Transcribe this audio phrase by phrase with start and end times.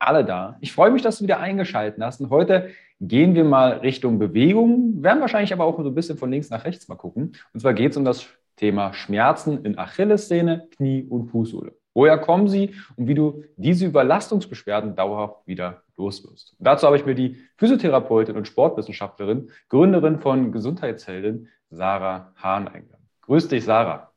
[0.00, 0.56] alle da.
[0.60, 2.20] Ich freue mich, dass du wieder eingeschaltet hast.
[2.20, 2.70] Und heute
[3.00, 6.64] gehen wir mal Richtung Bewegung, werden wahrscheinlich aber auch so ein bisschen von links nach
[6.64, 7.32] rechts mal gucken.
[7.52, 11.74] Und zwar geht es um das Thema Schmerzen in Achillessehne, Knie und Fußsohle.
[11.94, 16.56] Woher kommen sie und wie du diese Überlastungsbeschwerden dauerhaft wieder loswirst.
[16.58, 23.08] Dazu habe ich mir die Physiotherapeutin und Sportwissenschaftlerin, Gründerin von Gesundheitsheldin, Sarah Hahn eingeladen.
[23.22, 24.09] Grüß dich, Sarah.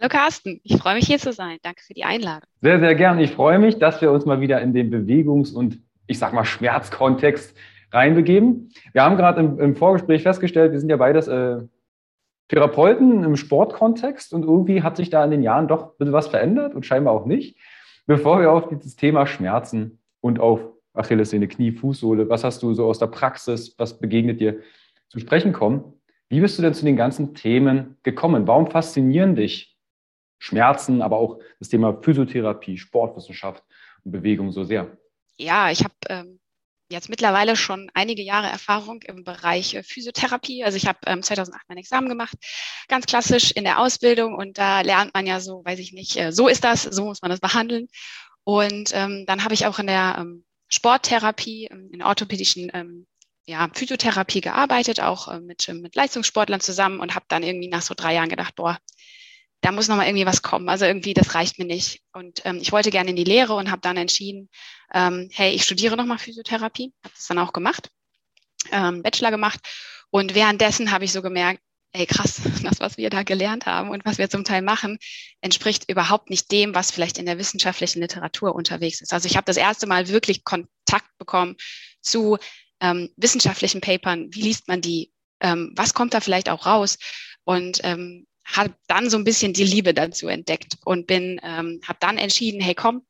[0.00, 1.58] Hallo Carsten, ich freue mich hier zu sein.
[1.62, 2.48] Danke für die Einladung.
[2.62, 3.20] Sehr, sehr gern.
[3.20, 6.46] Ich freue mich, dass wir uns mal wieder in den Bewegungs- und ich sag mal
[6.46, 7.54] Schmerzkontext
[7.92, 8.72] reinbegeben.
[8.94, 11.58] Wir haben gerade im, im, Vorgespräch festgestellt, wir sind ja beides äh,
[12.48, 16.28] Therapeuten im Sportkontext und irgendwie hat sich da in den Jahren doch ein bisschen was
[16.28, 17.58] verändert und scheinbar auch nicht.
[18.06, 20.62] Bevor wir auf dieses Thema Schmerzen und auf
[20.94, 24.60] Achillessehne, Knie, Fußsohle, was hast du so aus der Praxis, was begegnet dir
[25.08, 25.92] zu sprechen kommen?
[26.30, 28.46] Wie bist du denn zu den ganzen Themen gekommen?
[28.46, 29.69] Warum faszinieren dich
[30.40, 33.62] Schmerzen, aber auch das Thema Physiotherapie, Sportwissenschaft
[34.04, 34.96] und Bewegung so sehr?
[35.36, 36.40] Ja, ich habe ähm,
[36.88, 40.64] jetzt mittlerweile schon einige Jahre Erfahrung im Bereich äh, Physiotherapie.
[40.64, 42.34] Also ich habe ähm, 2008 mein Examen gemacht,
[42.88, 46.32] ganz klassisch in der Ausbildung und da lernt man ja so, weiß ich nicht, äh,
[46.32, 47.86] so ist das, so muss man das behandeln.
[48.42, 53.06] Und ähm, dann habe ich auch in der ähm, Sporttherapie, ähm, in orthopädischen ähm,
[53.46, 57.94] ja, Physiotherapie gearbeitet, auch äh, mit, mit Leistungssportlern zusammen und habe dann irgendwie nach so
[57.94, 58.78] drei Jahren gedacht, boah,
[59.60, 60.68] da muss noch mal irgendwie was kommen.
[60.68, 62.00] Also irgendwie, das reicht mir nicht.
[62.12, 64.48] Und ähm, ich wollte gerne in die Lehre und habe dann entschieden,
[64.94, 66.92] ähm, hey, ich studiere noch mal Physiotherapie.
[67.04, 67.90] Habe das dann auch gemacht,
[68.72, 69.60] ähm, Bachelor gemacht.
[70.10, 71.60] Und währenddessen habe ich so gemerkt,
[71.92, 74.98] ey krass, das, was wir da gelernt haben und was wir zum Teil machen,
[75.40, 79.12] entspricht überhaupt nicht dem, was vielleicht in der wissenschaftlichen Literatur unterwegs ist.
[79.12, 81.56] Also ich habe das erste Mal wirklich Kontakt bekommen
[82.00, 82.38] zu
[82.80, 84.28] ähm, wissenschaftlichen Papern.
[84.30, 85.12] Wie liest man die?
[85.40, 86.98] Ähm, was kommt da vielleicht auch raus?
[87.44, 88.26] Und ähm,
[88.56, 92.60] habe dann so ein bisschen die Liebe dazu entdeckt und bin, ähm, habe dann entschieden,
[92.60, 93.06] hey komm,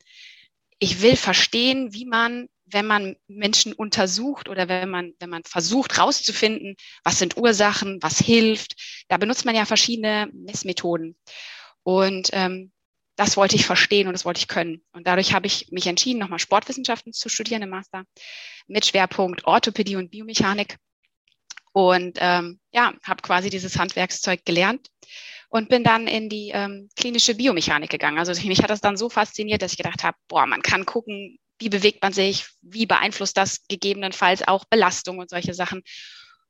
[0.78, 5.98] ich will verstehen, wie man wenn man Menschen untersucht oder wenn man, wenn man versucht
[5.98, 11.16] rauszufinden, was sind Ursachen, was hilft, da benutzt man ja verschiedene Messmethoden.
[11.82, 12.72] Und ähm,
[13.16, 14.82] das wollte ich verstehen und das wollte ich können.
[14.92, 18.04] Und dadurch habe ich mich entschieden, nochmal Sportwissenschaften zu studieren im Master
[18.66, 20.76] mit Schwerpunkt Orthopädie und Biomechanik.
[21.72, 24.88] Und ähm, ja, habe quasi dieses Handwerkszeug gelernt
[25.50, 28.18] und bin dann in die ähm, klinische Biomechanik gegangen.
[28.18, 31.38] Also mich hat das dann so fasziniert, dass ich gedacht habe, boah, man kann gucken,
[31.58, 35.82] wie bewegt man sich, wie beeinflusst das gegebenenfalls auch Belastung und solche Sachen.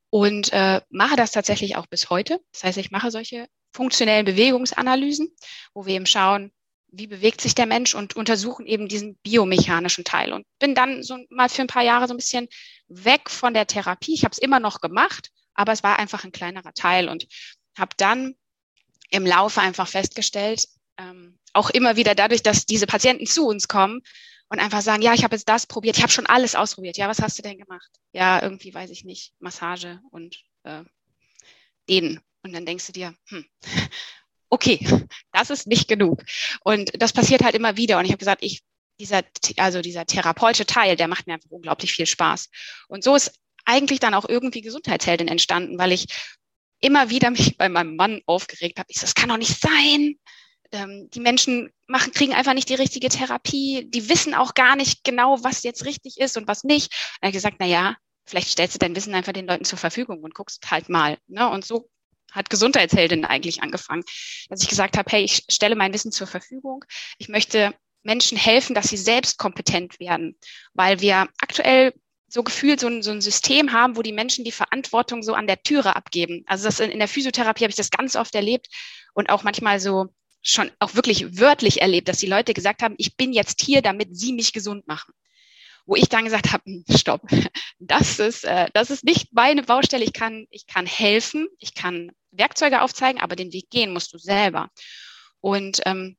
[0.08, 2.40] Und äh, mache das tatsächlich auch bis heute.
[2.52, 5.34] Das heißt, ich mache solche funktionellen Bewegungsanalysen,
[5.74, 6.52] wo wir eben schauen,
[6.92, 10.32] wie bewegt sich der Mensch und untersuchen eben diesen biomechanischen Teil.
[10.32, 12.48] Und bin dann so mal für ein paar Jahre so ein bisschen
[12.88, 14.14] weg von der Therapie.
[14.14, 17.26] Ich habe es immer noch gemacht, aber es war einfach ein kleinerer Teil und
[17.78, 18.34] habe dann
[19.10, 24.02] im Laufe einfach festgestellt, ähm, auch immer wieder dadurch, dass diese Patienten zu uns kommen,
[24.50, 26.96] und einfach sagen, ja, ich habe jetzt das probiert, ich habe schon alles ausprobiert.
[26.96, 27.88] Ja, was hast du denn gemacht?
[28.12, 30.82] Ja, irgendwie weiß ich nicht, Massage und äh,
[31.88, 32.20] denen.
[32.42, 33.44] Und dann denkst du dir, hm,
[34.50, 34.86] okay,
[35.32, 36.22] das ist nicht genug.
[36.62, 37.98] Und das passiert halt immer wieder.
[37.98, 38.62] Und ich habe gesagt, ich,
[38.98, 39.22] dieser,
[39.56, 42.50] also dieser therapeutische Teil, der macht mir einfach unglaublich viel Spaß.
[42.88, 43.32] Und so ist
[43.64, 46.06] eigentlich dann auch irgendwie Gesundheitsheldin entstanden, weil ich
[46.80, 48.88] immer wieder mich bei meinem Mann aufgeregt habe.
[48.90, 50.16] Ich so, das kann doch nicht sein
[50.72, 55.04] ähm, die Menschen machen, kriegen einfach nicht die richtige Therapie, die wissen auch gar nicht
[55.04, 56.92] genau, was jetzt richtig ist und was nicht.
[56.92, 59.78] Und er hat gesagt, na ja, vielleicht stellst du dein Wissen einfach den Leuten zur
[59.78, 61.18] Verfügung und guckst halt mal.
[61.26, 61.48] Ne?
[61.48, 61.88] Und so
[62.32, 64.04] hat Gesundheitsheldin eigentlich angefangen,
[64.48, 66.84] dass ich gesagt habe, hey, ich stelle mein Wissen zur Verfügung.
[67.18, 70.36] Ich möchte Menschen helfen, dass sie selbst kompetent werden,
[70.74, 71.92] weil wir aktuell
[72.28, 75.46] so gefühlt so ein, so ein System haben, wo die Menschen die Verantwortung so an
[75.46, 76.44] der Türe abgeben.
[76.46, 78.68] Also das in, in der Physiotherapie habe ich das ganz oft erlebt
[79.14, 80.06] und auch manchmal so
[80.42, 84.16] schon auch wirklich wörtlich erlebt, dass die Leute gesagt haben, ich bin jetzt hier, damit
[84.16, 85.12] sie mich gesund machen.
[85.86, 87.22] Wo ich dann gesagt habe, hm, stopp,
[87.78, 90.04] das ist, äh, das ist nicht meine Baustelle.
[90.04, 94.18] Ich kann, ich kann helfen, ich kann Werkzeuge aufzeigen, aber den Weg gehen musst du
[94.18, 94.70] selber.
[95.40, 96.16] Und ähm,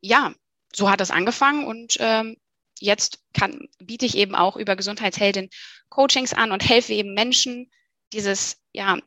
[0.00, 0.34] ja,
[0.74, 2.36] so hat das angefangen und ähm,
[2.80, 5.50] jetzt kann, biete ich eben auch über Gesundheitsheldin
[5.88, 7.70] Coachings an und helfe eben Menschen,
[8.12, 8.98] dieses, ja,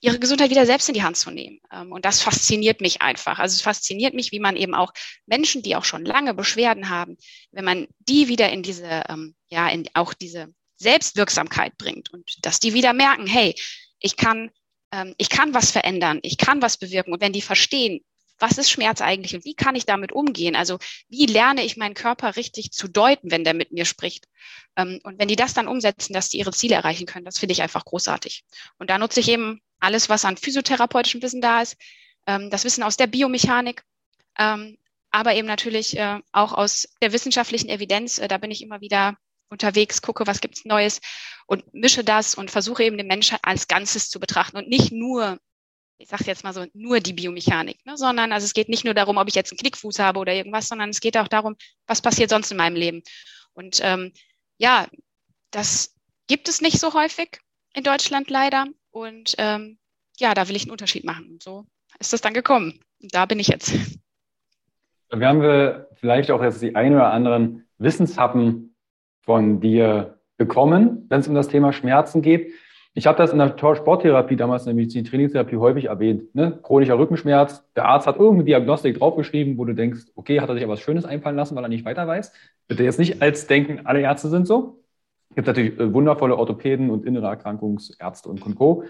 [0.00, 1.60] ihre Gesundheit wieder selbst in die Hand zu nehmen.
[1.72, 3.38] Ähm, und das fasziniert mich einfach.
[3.38, 4.92] Also es fasziniert mich, wie man eben auch
[5.26, 7.16] Menschen, die auch schon lange Beschwerden haben,
[7.52, 12.60] wenn man die wieder in diese, ähm, ja, in auch diese Selbstwirksamkeit bringt und dass
[12.60, 13.54] die wieder merken, hey,
[13.98, 14.50] ich kann,
[14.92, 17.12] ähm, ich kann was verändern, ich kann was bewirken.
[17.12, 18.00] Und wenn die verstehen,
[18.38, 20.56] was ist Schmerz eigentlich und wie kann ich damit umgehen?
[20.56, 20.78] Also
[21.08, 24.26] wie lerne ich meinen Körper richtig zu deuten, wenn der mit mir spricht?
[24.76, 27.62] Und wenn die das dann umsetzen, dass die ihre Ziele erreichen können, das finde ich
[27.62, 28.44] einfach großartig.
[28.78, 31.76] Und da nutze ich eben alles, was an physiotherapeutischem Wissen da ist,
[32.26, 33.82] ähm, das Wissen aus der Biomechanik,
[34.38, 34.78] ähm,
[35.10, 38.18] aber eben natürlich äh, auch aus der wissenschaftlichen Evidenz.
[38.18, 39.16] Äh, da bin ich immer wieder
[39.48, 41.00] unterwegs, gucke, was gibt's Neues
[41.46, 45.38] und mische das und versuche eben den Menschen als Ganzes zu betrachten und nicht nur
[45.98, 47.96] ich sage jetzt mal so, nur die Biomechanik, ne?
[47.96, 50.68] sondern also es geht nicht nur darum, ob ich jetzt einen Knickfuß habe oder irgendwas,
[50.68, 51.56] sondern es geht auch darum,
[51.86, 53.02] was passiert sonst in meinem Leben.
[53.54, 54.12] Und ähm,
[54.58, 54.86] ja,
[55.50, 55.94] das
[56.26, 57.40] gibt es nicht so häufig
[57.74, 58.66] in Deutschland leider.
[58.96, 59.76] Und ähm,
[60.16, 61.28] ja, da will ich einen Unterschied machen.
[61.32, 61.66] Und so
[62.00, 62.80] ist das dann gekommen.
[63.02, 63.74] Und da bin ich jetzt.
[65.12, 68.74] Wir haben wir vielleicht auch jetzt die ein oder anderen Wissenshappen
[69.20, 72.54] von dir bekommen, wenn es um das Thema Schmerzen geht.
[72.94, 76.34] Ich habe das in der Sporttherapie, damals in der Medizin-Trainingstherapie häufig erwähnt.
[76.34, 76.58] Ne?
[76.62, 77.70] Chronischer Rückenschmerz.
[77.76, 80.80] Der Arzt hat irgendeine Diagnostik draufgeschrieben, wo du denkst, okay, hat er sich aber was
[80.80, 82.32] Schönes einfallen lassen, weil er nicht weiter weiß.
[82.66, 84.82] Bitte jetzt nicht als denken, alle Ärzte sind so.
[85.30, 88.84] Es gibt natürlich äh, wundervolle Orthopäden und innere Erkrankungsärzte und Co.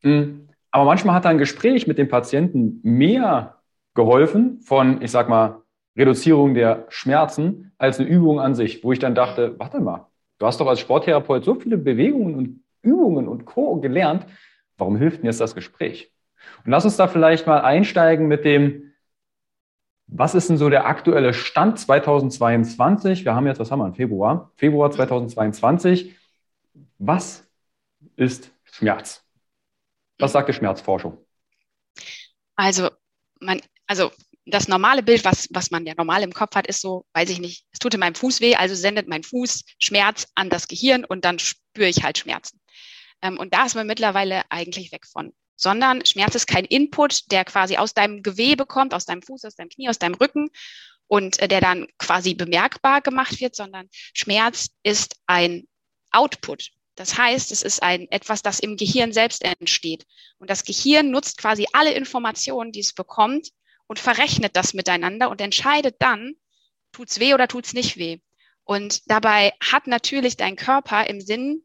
[0.00, 0.48] Hm.
[0.70, 3.58] Aber manchmal hat ein Gespräch mit dem Patienten mehr
[3.94, 5.62] geholfen von, ich sag mal,
[5.96, 10.06] Reduzierung der Schmerzen als eine Übung an sich, wo ich dann dachte, warte mal,
[10.38, 13.76] du hast doch als Sporttherapeut so viele Bewegungen und Übungen und Co.
[13.76, 14.26] gelernt.
[14.78, 16.10] Warum hilft mir jetzt das Gespräch?
[16.64, 18.91] Und lass uns da vielleicht mal einsteigen mit dem,
[20.06, 23.24] was ist denn so der aktuelle Stand 2022?
[23.24, 24.52] Wir haben jetzt, was haben wir im Februar?
[24.56, 26.14] Februar 2022.
[26.98, 27.46] Was
[28.16, 29.24] ist Schmerz?
[30.18, 31.18] Was sagt die Schmerzforschung?
[32.56, 32.90] Also,
[33.40, 34.10] man, also
[34.46, 37.40] das normale Bild, was, was man ja normal im Kopf hat, ist so, weiß ich
[37.40, 41.04] nicht, es tut in meinem Fuß weh, also sendet mein Fuß Schmerz an das Gehirn
[41.04, 42.60] und dann spüre ich halt Schmerzen.
[43.22, 45.32] Ähm, und da ist man mittlerweile eigentlich weg von.
[45.56, 49.54] Sondern Schmerz ist kein Input, der quasi aus deinem Gewebe kommt, aus deinem Fuß, aus
[49.54, 50.50] deinem Knie, aus deinem Rücken
[51.06, 55.68] und äh, der dann quasi bemerkbar gemacht wird, sondern Schmerz ist ein
[56.10, 56.70] Output.
[56.94, 60.06] Das heißt, es ist ein etwas, das im Gehirn selbst entsteht.
[60.38, 63.50] Und das Gehirn nutzt quasi alle Informationen, die es bekommt
[63.86, 66.34] und verrechnet das miteinander und entscheidet dann,
[66.92, 68.18] tut's weh oder tut's nicht weh.
[68.64, 71.62] Und dabei hat natürlich dein Körper im Sinn,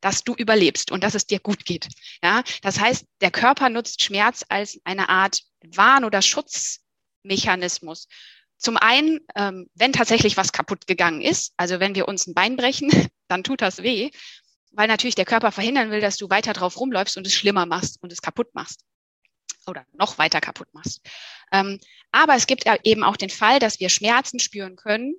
[0.00, 1.88] dass du überlebst und dass es dir gut geht.
[2.22, 8.08] Ja, das heißt, der Körper nutzt Schmerz als eine Art Warn- oder Schutzmechanismus.
[8.58, 12.56] Zum einen, ähm, wenn tatsächlich was kaputt gegangen ist, also wenn wir uns ein Bein
[12.56, 12.90] brechen,
[13.28, 14.10] dann tut das weh,
[14.72, 18.02] weil natürlich der Körper verhindern will, dass du weiter drauf rumläufst und es schlimmer machst
[18.02, 18.84] und es kaputt machst
[19.66, 21.00] oder noch weiter kaputt machst.
[21.52, 21.80] Ähm,
[22.12, 25.14] aber es gibt eben auch den Fall, dass wir Schmerzen spüren können,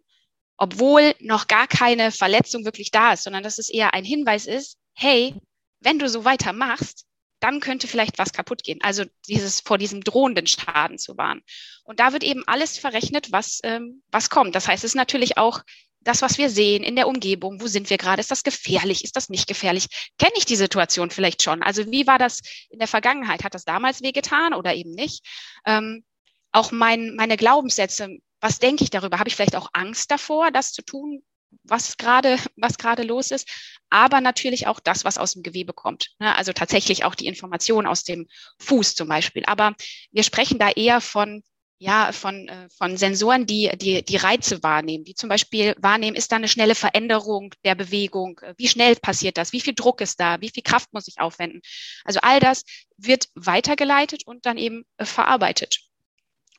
[0.58, 4.78] obwohl noch gar keine Verletzung wirklich da ist, sondern dass es eher ein Hinweis ist,
[4.94, 5.36] hey,
[5.80, 7.06] wenn du so weitermachst,
[7.40, 8.80] dann könnte vielleicht was kaputt gehen.
[8.82, 11.44] Also dieses vor diesem drohenden Schaden zu warnen.
[11.84, 14.56] Und da wird eben alles verrechnet, was, ähm, was kommt.
[14.56, 15.62] Das heißt, es ist natürlich auch
[16.02, 17.62] das, was wir sehen in der Umgebung.
[17.62, 18.22] Wo sind wir gerade?
[18.22, 19.04] Ist das gefährlich?
[19.04, 19.88] Ist das nicht gefährlich?
[20.18, 21.62] Kenne ich die Situation vielleicht schon?
[21.62, 23.44] Also wie war das in der Vergangenheit?
[23.44, 25.24] Hat das damals wehgetan oder eben nicht?
[25.66, 26.04] Ähm,
[26.52, 29.20] auch mein, meine Glaubenssätze, was denke ich darüber?
[29.20, 31.24] Habe ich vielleicht auch Angst davor, das zu tun,
[31.63, 33.48] was gerade, was gerade los ist?
[33.89, 36.12] Aber natürlich auch das, was aus dem Gewebe kommt.
[36.20, 36.36] Ne?
[36.36, 38.27] Also tatsächlich auch die Information aus dem
[38.60, 39.44] Fuß zum Beispiel.
[39.46, 39.75] Aber
[40.12, 41.44] wir sprechen da eher von
[41.79, 46.32] ja, von, äh, von Sensoren, die, die die Reize wahrnehmen, die zum Beispiel wahrnehmen, ist
[46.32, 50.41] da eine schnelle Veränderung der Bewegung, wie schnell passiert das, wie viel Druck ist da,
[50.41, 51.62] wie viel Kraft muss ich aufwenden.
[52.03, 52.63] Also all das
[52.98, 55.82] wird weitergeleitet und dann eben äh, verarbeitet.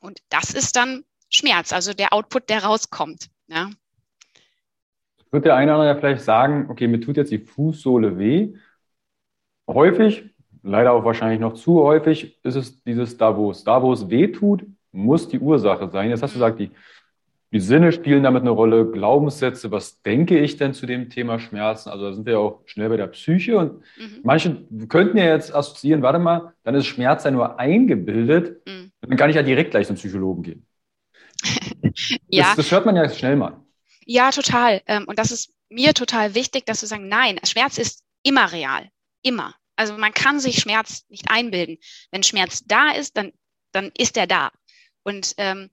[0.01, 3.29] Und das ist dann Schmerz, also der Output, der rauskommt.
[3.49, 3.71] Ja.
[5.31, 8.55] Wird der eine oder andere vielleicht sagen, okay, mir tut jetzt die Fußsohle weh.
[9.69, 10.25] Häufig,
[10.63, 14.09] leider auch wahrscheinlich noch zu häufig, ist es dieses da, wo es, da, wo es
[14.09, 16.11] weh tut, muss die Ursache sein.
[16.11, 16.43] Jetzt hast du mhm.
[16.43, 16.71] gesagt, die,
[17.53, 21.91] die Sinne spielen damit eine Rolle, Glaubenssätze, was denke ich denn zu dem Thema Schmerzen?
[21.91, 24.21] Also da sind wir ja auch schnell bei der Psyche und mhm.
[24.23, 28.93] manche könnten ja jetzt assoziieren, warte mal, dann ist Schmerz ja nur eingebildet, mhm.
[29.01, 30.68] dann kann ich ja direkt gleich zum Psychologen gehen.
[32.29, 32.49] ja.
[32.49, 33.65] Das, das, hört man ja schnell mal.
[34.05, 34.83] Ja, total.
[34.87, 38.91] Ähm, und das ist mir total wichtig, dass du sagen, nein, Schmerz ist immer real.
[39.23, 39.55] Immer.
[39.77, 41.79] Also man kann sich Schmerz nicht einbilden.
[42.11, 43.33] Wenn Schmerz da ist, dann,
[43.73, 44.51] dann ist er da.
[45.03, 45.71] Und ähm,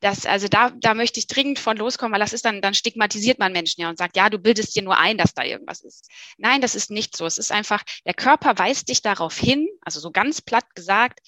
[0.00, 3.38] das, also da, da möchte ich dringend von loskommen, weil das ist dann, dann stigmatisiert
[3.38, 6.08] man Menschen ja und sagt, ja, du bildest dir nur ein, dass da irgendwas ist.
[6.36, 7.26] Nein, das ist nicht so.
[7.26, 11.20] Es ist einfach, der Körper weist dich darauf hin, also so ganz platt gesagt,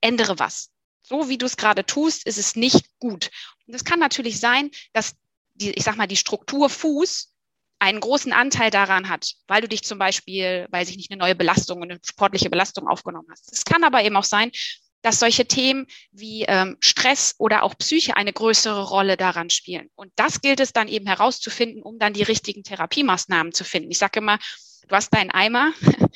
[0.00, 0.73] ändere was
[1.04, 3.30] so wie du es gerade tust, ist es nicht gut.
[3.66, 5.14] Und es kann natürlich sein, dass
[5.54, 7.32] die, ich sag mal, die Struktur Fuß
[7.78, 11.34] einen großen Anteil daran hat, weil du dich zum Beispiel, weiß ich nicht, eine neue
[11.34, 13.52] Belastung, eine sportliche Belastung aufgenommen hast.
[13.52, 14.50] Es kann aber eben auch sein,
[15.02, 19.90] dass solche Themen wie ähm, Stress oder auch Psyche eine größere Rolle daran spielen.
[19.96, 23.90] Und das gilt es dann eben herauszufinden, um dann die richtigen Therapiemaßnahmen zu finden.
[23.90, 24.38] Ich sage immer,
[24.88, 25.74] du hast deinen Eimer,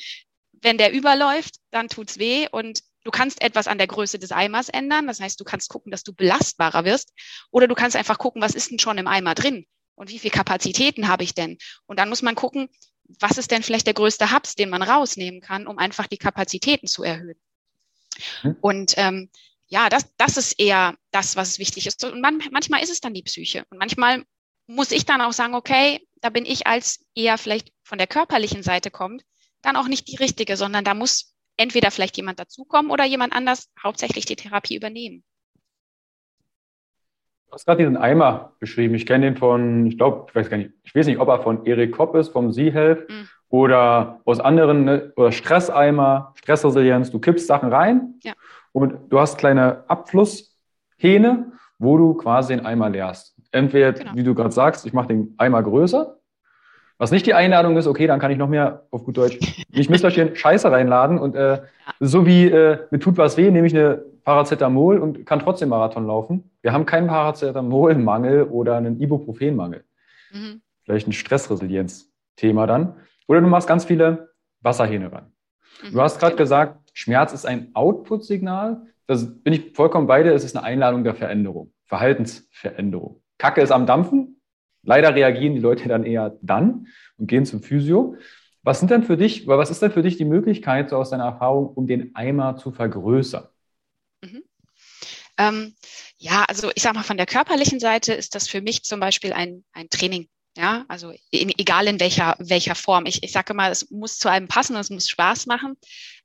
[0.53, 4.69] wenn der überläuft, dann tut's weh und Du kannst etwas an der Größe des Eimers
[4.69, 5.07] ändern.
[5.07, 7.11] Das heißt, du kannst gucken, dass du belastbarer wirst.
[7.49, 9.65] Oder du kannst einfach gucken, was ist denn schon im Eimer drin?
[9.95, 11.57] Und wie viel Kapazitäten habe ich denn?
[11.87, 12.69] Und dann muss man gucken,
[13.19, 16.85] was ist denn vielleicht der größte Hubs, den man rausnehmen kann, um einfach die Kapazitäten
[16.85, 17.41] zu erhöhen.
[18.41, 18.57] Hm.
[18.61, 19.31] Und ähm,
[19.65, 22.03] ja, das, das ist eher das, was wichtig ist.
[22.03, 23.65] Und man, manchmal ist es dann die Psyche.
[23.71, 24.23] Und manchmal
[24.67, 28.61] muss ich dann auch sagen, okay, da bin ich als eher vielleicht von der körperlichen
[28.61, 29.23] Seite kommt,
[29.63, 33.69] dann auch nicht die richtige, sondern da muss entweder vielleicht jemand dazukommen oder jemand anders
[33.83, 35.23] hauptsächlich die Therapie übernehmen.
[37.47, 38.95] Du hast gerade diesen Eimer beschrieben.
[38.95, 41.41] Ich kenne den von, ich glaube, ich weiß gar nicht, ich weiß nicht, ob er
[41.41, 43.27] von Erik Kopp ist, vom SeaHealth mhm.
[43.49, 47.11] oder aus anderen, ne, oder Stresseimer, Stressresilienz.
[47.11, 48.33] Du kippst Sachen rein ja.
[48.71, 53.35] und du hast kleine Abflusshähne, wo du quasi den Eimer leerst.
[53.51, 54.11] Entweder, genau.
[54.13, 56.19] wie du gerade sagst, ich mache den Eimer größer
[56.99, 59.39] was nicht die Einladung ist, okay, dann kann ich noch mehr auf gut Deutsch
[59.71, 61.61] nicht missverstehen, Scheiße reinladen und äh,
[61.99, 66.05] so wie äh, mir tut was weh, nehme ich eine Paracetamol und kann trotzdem Marathon
[66.05, 66.51] laufen.
[66.61, 69.85] Wir haben keinen Paracetamolmangel oder einen Ibuprofenmangel.
[70.31, 70.61] Mhm.
[70.83, 72.95] Vielleicht ein Stressresilienz-Thema dann.
[73.27, 74.29] Oder du machst ganz viele
[74.61, 75.31] Wasserhähne ran.
[75.83, 75.93] Mhm.
[75.93, 76.43] Du hast gerade genau.
[76.43, 78.81] gesagt, Schmerz ist ein Output-Signal.
[79.07, 80.33] Das bin ich vollkommen bei dir.
[80.33, 83.21] Es ist eine Einladung der Veränderung, Verhaltensveränderung.
[83.37, 84.38] Kacke ist am Dampfen,
[84.83, 88.15] Leider reagieren die Leute dann eher dann und gehen zum Physio.
[88.63, 91.25] Was sind denn für dich, was ist denn für dich die Möglichkeit, so aus deiner
[91.25, 93.47] Erfahrung, um den Eimer zu vergrößern?
[94.21, 94.43] Mhm.
[95.37, 95.75] Ähm,
[96.17, 99.31] ja, also ich sage mal, von der körperlichen Seite ist das für mich zum Beispiel
[99.33, 100.27] ein, ein Training.
[100.57, 103.05] Ja, also in, egal in welcher, welcher Form.
[103.05, 105.77] Ich, ich sage mal, es muss zu einem passen, es muss Spaß machen.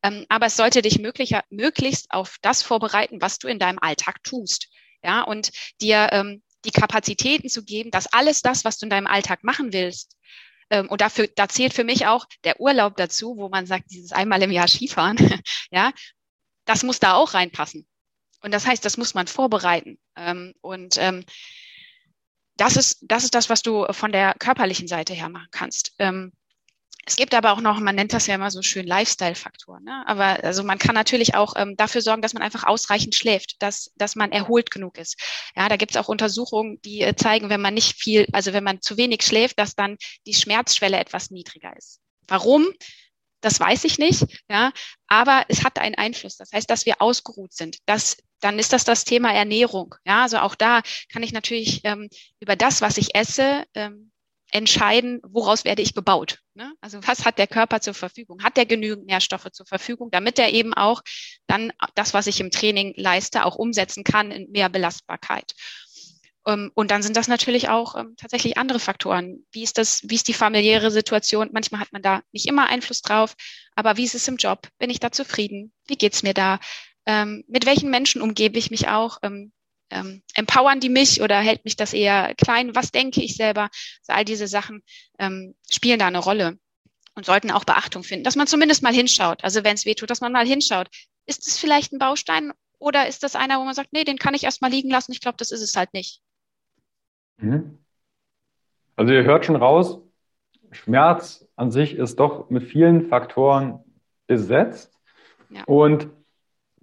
[0.02, 4.24] Ähm, aber es sollte dich möglicher, möglichst auf das vorbereiten, was du in deinem Alltag
[4.24, 4.68] tust.
[5.04, 9.06] Ja, und dir ähm, die Kapazitäten zu geben, dass alles das, was du in deinem
[9.06, 10.16] Alltag machen willst,
[10.70, 14.12] ähm, und dafür, da zählt für mich auch der Urlaub dazu, wo man sagt, dieses
[14.12, 15.16] einmal im Jahr Skifahren,
[15.70, 15.92] ja,
[16.64, 17.86] das muss da auch reinpassen.
[18.40, 19.98] Und das heißt, das muss man vorbereiten.
[20.16, 21.24] Ähm, und ähm,
[22.56, 25.94] das ist, das ist das, was du von der körperlichen Seite her machen kannst.
[25.98, 26.32] Ähm,
[27.06, 29.84] es gibt aber auch noch, man nennt das ja immer so schön Lifestyle-Faktoren.
[29.84, 30.02] Ne?
[30.06, 33.92] Aber also man kann natürlich auch ähm, dafür sorgen, dass man einfach ausreichend schläft, dass,
[33.96, 35.20] dass man erholt genug ist.
[35.54, 38.64] Ja, da gibt es auch Untersuchungen, die äh, zeigen, wenn man nicht viel, also wenn
[38.64, 39.96] man zu wenig schläft, dass dann
[40.26, 42.00] die Schmerzschwelle etwas niedriger ist.
[42.26, 42.66] Warum?
[43.42, 44.72] Das weiß ich nicht, ja,
[45.06, 46.38] aber es hat einen Einfluss.
[46.38, 47.76] Das heißt, dass wir ausgeruht sind.
[47.84, 49.94] Das, dann ist das das Thema Ernährung.
[50.06, 50.80] Ja, also auch da
[51.12, 52.08] kann ich natürlich ähm,
[52.40, 54.12] über das, was ich esse, ähm,
[54.54, 56.38] entscheiden, woraus werde ich gebaut.
[56.54, 56.72] Ne?
[56.80, 58.42] Also was hat der Körper zur Verfügung?
[58.44, 61.02] Hat der genügend Nährstoffe zur Verfügung, damit er eben auch
[61.48, 65.54] dann das, was ich im Training leiste, auch umsetzen kann in mehr Belastbarkeit.
[66.46, 69.44] Ähm, und dann sind das natürlich auch ähm, tatsächlich andere Faktoren.
[69.50, 71.50] Wie ist das, wie ist die familiäre Situation?
[71.52, 73.34] Manchmal hat man da nicht immer Einfluss drauf,
[73.74, 74.68] aber wie ist es im Job?
[74.78, 75.72] Bin ich da zufrieden?
[75.88, 76.60] Wie geht's mir da?
[77.06, 79.18] Ähm, mit welchen Menschen umgebe ich mich auch?
[79.94, 82.74] Ähm, empowern die mich oder hält mich das eher klein?
[82.74, 83.70] Was denke ich selber?
[84.00, 84.82] Also all diese Sachen
[85.20, 86.58] ähm, spielen da eine Rolle
[87.14, 89.44] und sollten auch Beachtung finden, dass man zumindest mal hinschaut.
[89.44, 90.88] Also wenn es weh tut, dass man mal hinschaut.
[91.26, 94.34] Ist es vielleicht ein Baustein oder ist das einer, wo man sagt, nee, den kann
[94.34, 95.12] ich erstmal liegen lassen?
[95.12, 96.20] Ich glaube, das ist es halt nicht.
[97.36, 97.78] Mhm.
[98.96, 100.00] Also ihr hört schon raus,
[100.72, 103.84] Schmerz an sich ist doch mit vielen Faktoren
[104.26, 104.92] besetzt.
[105.50, 105.62] Ja.
[105.66, 106.10] Und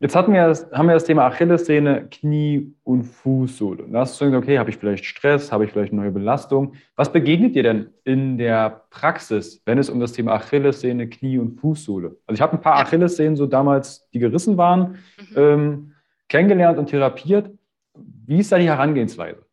[0.01, 3.85] Jetzt hatten wir haben wir das Thema Achillessehne, Knie und Fußsohle.
[3.87, 6.73] da hast du gesagt, okay, habe ich vielleicht Stress, habe ich vielleicht neue Belastung.
[6.95, 11.59] Was begegnet dir denn in der Praxis, wenn es um das Thema Achillessehne, Knie und
[11.59, 12.17] Fußsohle?
[12.25, 12.83] Also ich habe ein paar ja.
[12.83, 15.37] Achillessehnen so damals, die gerissen waren, mhm.
[15.37, 15.95] ähm,
[16.29, 17.51] kennengelernt und therapiert.
[17.93, 19.45] Wie ist da die Herangehensweise?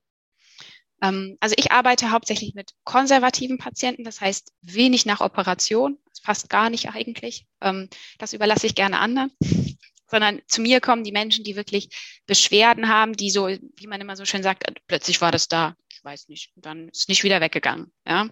[1.03, 6.71] Ähm, also ich arbeite hauptsächlich mit konservativen Patienten, das heißt wenig nach Operation, fast gar
[6.71, 7.47] nicht eigentlich.
[7.61, 9.31] Ähm, das überlasse ich gerne anderen
[10.11, 11.89] sondern zu mir kommen die Menschen, die wirklich
[12.27, 16.03] Beschwerden haben, die so, wie man immer so schön sagt, plötzlich war das da, ich
[16.03, 17.93] weiß nicht, und dann ist nicht wieder weggegangen.
[18.07, 18.29] Ja?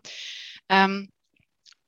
[0.68, 1.11] Ähm,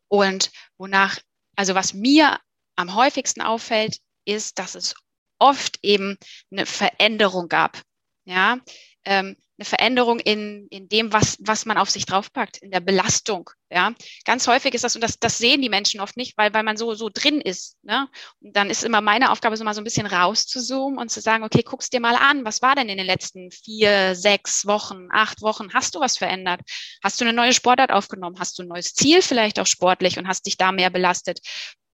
[0.09, 1.19] und wonach,
[1.57, 2.39] also was mir
[2.77, 4.95] am häufigsten auffällt, ist, dass es
[5.39, 6.19] oft eben
[6.51, 7.83] eine Veränderung gab.
[8.25, 8.59] Ja,
[9.05, 13.51] ähm, eine Veränderung in, in dem, was, was man auf sich draufpackt, in der Belastung.
[13.71, 13.93] Ja,
[14.25, 16.77] ganz häufig ist das, und das, das sehen die Menschen oft nicht, weil, weil man
[16.77, 17.77] so, so drin ist.
[17.83, 18.09] Ne?
[18.41, 21.45] Und dann ist immer meine Aufgabe, so mal so ein bisschen rauszuzoomen und zu sagen,
[21.45, 25.43] okay, guck's dir mal an, was war denn in den letzten vier, sechs Wochen, acht
[25.43, 25.75] Wochen?
[25.75, 26.61] Hast du was verändert?
[27.03, 28.39] Hast du eine neue Sportart aufgenommen?
[28.39, 31.41] Hast du ein neues Ziel vielleicht auch sportlich und hast dich da mehr belastet?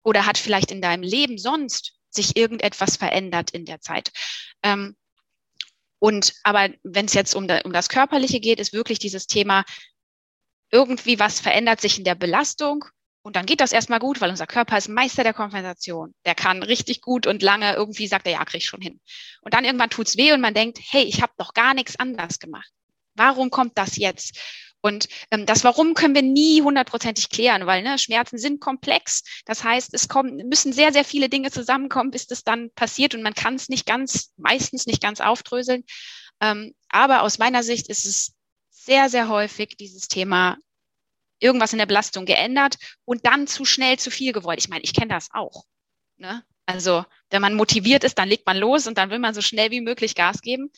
[0.04, 4.12] Oder hat vielleicht in deinem Leben sonst sich irgendetwas verändert in der Zeit?
[4.64, 4.96] Ähm,
[6.02, 9.64] und aber wenn es jetzt um, da, um das Körperliche geht, ist wirklich dieses Thema,
[10.72, 12.86] irgendwie was verändert sich in der Belastung.
[13.22, 16.16] Und dann geht das erstmal gut, weil unser Körper ist Meister der Kompensation.
[16.26, 19.00] Der kann richtig gut und lange irgendwie sagt er, ja, krieg ich schon hin.
[19.42, 22.40] Und dann irgendwann tut's weh und man denkt, hey, ich habe doch gar nichts anders
[22.40, 22.72] gemacht.
[23.14, 24.40] Warum kommt das jetzt?
[24.82, 29.24] Und ähm, das Warum können wir nie hundertprozentig klären, weil ne, Schmerzen sind komplex.
[29.46, 33.22] Das heißt, es kommen, müssen sehr, sehr viele Dinge zusammenkommen, bis das dann passiert und
[33.22, 35.84] man kann es nicht ganz, meistens nicht ganz aufdröseln.
[36.42, 38.34] Ähm, aber aus meiner Sicht ist es
[38.70, 40.58] sehr, sehr häufig dieses Thema
[41.40, 44.60] irgendwas in der Belastung geändert und dann zu schnell zu viel gewollt.
[44.60, 45.66] Ich meine, ich kenne das auch.
[46.18, 46.44] Ne?
[46.66, 49.72] Also, wenn man motiviert ist, dann legt man los und dann will man so schnell
[49.72, 50.72] wie möglich Gas geben.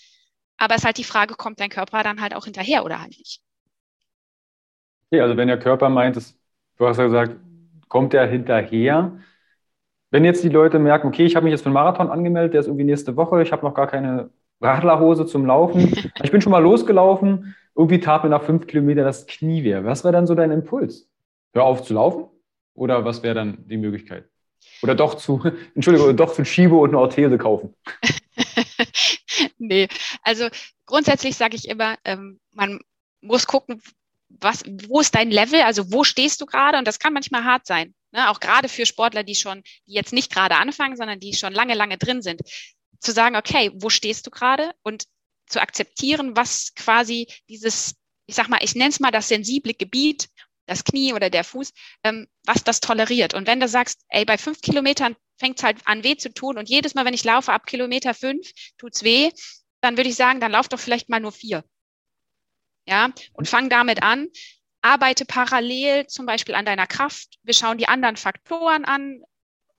[0.58, 3.18] Aber es ist halt die Frage, kommt dein Körper dann halt auch hinterher oder halt
[3.18, 3.42] nicht?
[5.14, 6.36] Okay, also wenn der Körper meint, das,
[6.80, 7.36] du hast ja gesagt,
[7.88, 9.12] kommt er hinterher.
[10.10, 12.62] Wenn jetzt die Leute merken, okay, ich habe mich jetzt für einen Marathon angemeldet, der
[12.62, 16.52] ist irgendwie nächste Woche, ich habe noch gar keine Radlerhose zum Laufen, ich bin schon
[16.52, 19.84] mal losgelaufen, irgendwie tat mir nach fünf Kilometern das Knie weh.
[19.84, 21.08] Was wäre dann so dein Impuls?
[21.54, 22.26] Hör auf zu laufen?
[22.74, 24.28] Oder was wäre dann die Möglichkeit?
[24.82, 25.44] Oder doch zu,
[25.76, 27.76] Entschuldigung, doch zu Schiebe und eine Orthese kaufen?
[29.60, 29.88] nee,
[30.24, 30.48] also
[30.88, 32.80] grundsätzlich sage ich immer, ähm, man
[33.22, 33.80] muss gucken,
[34.40, 35.62] was, wo ist dein Level?
[35.62, 36.78] Also wo stehst du gerade?
[36.78, 37.94] Und das kann manchmal hart sein.
[38.12, 38.30] Ne?
[38.30, 41.74] Auch gerade für Sportler, die schon, die jetzt nicht gerade anfangen, sondern die schon lange,
[41.74, 42.42] lange drin sind.
[43.00, 44.72] Zu sagen, okay, wo stehst du gerade?
[44.84, 45.06] Und
[45.48, 50.30] zu akzeptieren, was quasi dieses, ich sag mal, ich nenne es mal das sensible Gebiet,
[50.66, 53.34] das Knie oder der Fuß, ähm, was das toleriert.
[53.34, 56.58] Und wenn du sagst, ey, bei fünf Kilometern fängt es halt an weh zu tun
[56.58, 59.32] und jedes Mal, wenn ich laufe ab Kilometer fünf, tut's weh,
[59.82, 61.66] dann würde ich sagen, dann lauf doch vielleicht mal nur vier
[62.86, 64.28] ja, und fang damit an.
[64.82, 67.40] Arbeite parallel zum Beispiel an deiner Kraft.
[67.44, 69.22] Wir schauen die anderen Faktoren an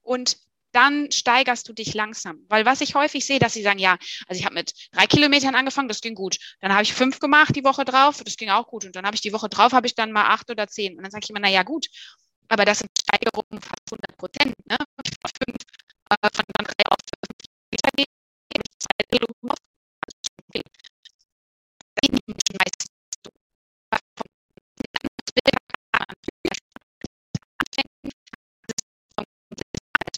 [0.01, 0.37] und
[0.71, 2.43] dann steigerst du dich langsam.
[2.49, 5.55] Weil was ich häufig sehe, dass sie sagen, ja, also ich habe mit drei Kilometern
[5.55, 6.37] angefangen, das ging gut.
[6.59, 8.83] Dann habe ich fünf gemacht die Woche drauf, das ging auch gut.
[8.83, 10.97] Und dann habe ich die Woche drauf, habe ich dann mal acht oder zehn.
[10.97, 11.87] Und dann sage ich immer, na ja, gut.
[12.49, 14.53] Aber das sind Steigerungen fast 100 Prozent.
[14.65, 14.77] Ne?
[14.77, 15.57] Von fünf,
[16.09, 17.35] äh, von drei auf fünf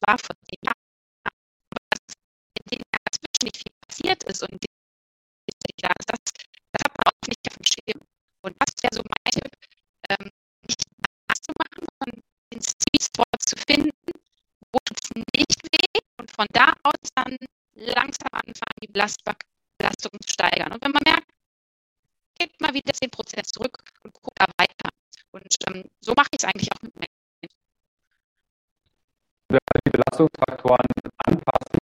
[0.08, 0.84] war vor zehn Jahren.
[1.24, 2.00] Aber
[2.60, 4.58] in den Jahren dazwischen nicht viel passiert ist und
[5.82, 6.20] da ist das,
[6.72, 8.02] das hat man auch nicht auf dem Schirm.
[8.42, 9.54] Und das wäre so mein Tipp,
[10.10, 10.30] ähm,
[10.66, 10.82] nicht
[11.28, 12.22] das zu machen, sondern
[12.54, 13.04] den Sweet
[13.40, 14.12] zu finden,
[14.72, 17.38] wo es nicht weh und von da aus dann
[17.76, 19.36] langsam anfangen, die Belastung
[19.80, 20.74] zu steigern.
[20.74, 21.30] Und wenn man merkt,
[22.40, 24.90] geht mal wieder 10% zurück und guckt da weiter.
[25.32, 27.17] Und ähm, so mache ich es eigentlich auch mit meinen
[29.52, 30.86] die Belastungsfaktoren
[31.26, 31.80] anpassen,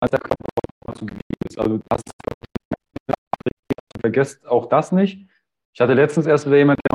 [0.00, 1.58] als der Körper zu gegeben ist.
[1.58, 2.02] Also das
[4.00, 5.26] vergesst auch das nicht.
[5.74, 6.92] Ich hatte letztens erst wieder jemand, der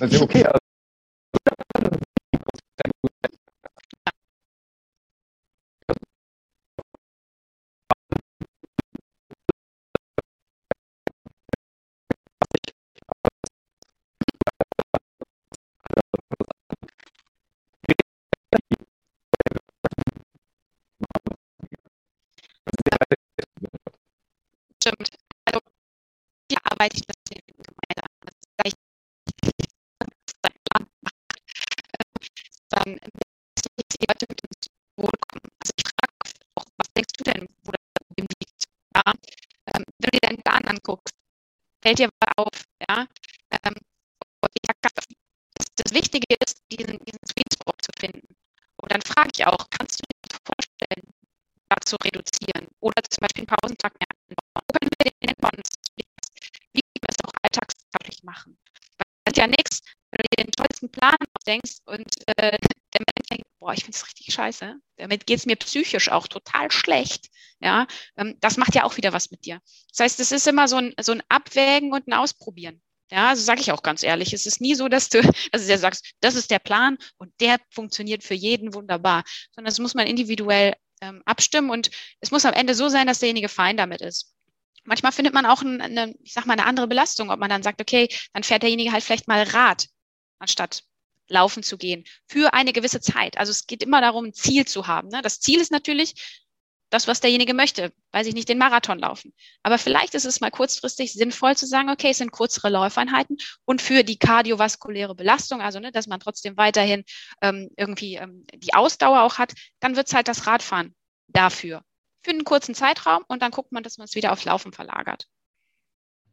[0.00, 0.63] Also okay, also
[24.84, 25.08] stimmt.
[25.46, 25.60] Also,
[26.50, 28.10] wie arbeite ich das gemeinsam?
[28.26, 28.76] Das ist
[32.68, 35.48] dann die Leute mit ins Boot kommen.
[35.60, 36.12] Also ich frage
[36.56, 38.64] auch, was denkst du denn, wo das Problem liegt?
[38.94, 39.02] Ja?
[39.72, 41.14] Ähm, wenn du dir deinen Plan anguckst,
[41.82, 43.06] fällt dir was auf, ja?
[43.64, 43.74] Ähm,
[44.82, 48.36] das, das Wichtige ist, diesen, diesen Sweet zu finden.
[48.76, 51.14] Und dann frage ich auch, kannst du dir vorstellen,
[51.68, 52.68] da zu reduzieren?
[52.80, 54.14] Oder zum Beispiel einen Pausentag mehr
[55.04, 55.04] einbauen?
[55.04, 55.62] Wo können wir den einbauen?
[56.72, 58.58] Wie wir es auch alltagstauglich machen?
[59.24, 62.58] Das ist ja nichts, wenn du dir den tollsten Plan ausdenkst und äh,
[62.94, 64.76] der Mensch denkt, boah, ich finde es richtig scheiße.
[64.96, 67.28] Damit geht es mir psychisch auch total schlecht.
[67.60, 67.86] Ja,
[68.16, 69.60] ähm, das macht ja auch wieder was mit dir.
[69.90, 72.82] Das heißt, es ist immer so ein, so ein Abwägen und ein Ausprobieren.
[73.10, 75.20] Ja, also sage ich auch ganz ehrlich, es ist nie so, dass du,
[75.52, 79.78] also der sagst, das ist der Plan und der funktioniert für jeden wunderbar, sondern das
[79.78, 81.90] muss man individuell ähm, abstimmen und
[82.20, 84.33] es muss am Ende so sein, dass derjenige fein damit ist.
[84.84, 87.80] Manchmal findet man auch eine, ich sag mal, eine andere Belastung, ob man dann sagt,
[87.80, 89.88] okay, dann fährt derjenige halt vielleicht mal Rad
[90.38, 90.82] anstatt
[91.28, 93.38] laufen zu gehen für eine gewisse Zeit.
[93.38, 95.08] Also es geht immer darum, ein Ziel zu haben.
[95.08, 95.22] Ne?
[95.22, 96.42] Das Ziel ist natürlich
[96.90, 99.34] das, was derjenige möchte, weiß ich nicht, den Marathon laufen.
[99.62, 103.82] Aber vielleicht ist es mal kurzfristig sinnvoll zu sagen, okay, es sind kürzere Laufeinheiten und
[103.82, 107.04] für die kardiovaskuläre Belastung, also ne, dass man trotzdem weiterhin
[107.40, 110.94] ähm, irgendwie ähm, die Ausdauer auch hat, dann wird es halt das Radfahren
[111.28, 111.82] dafür.
[112.24, 115.28] Für einen kurzen Zeitraum und dann guckt man, dass man es wieder aufs Laufen verlagert.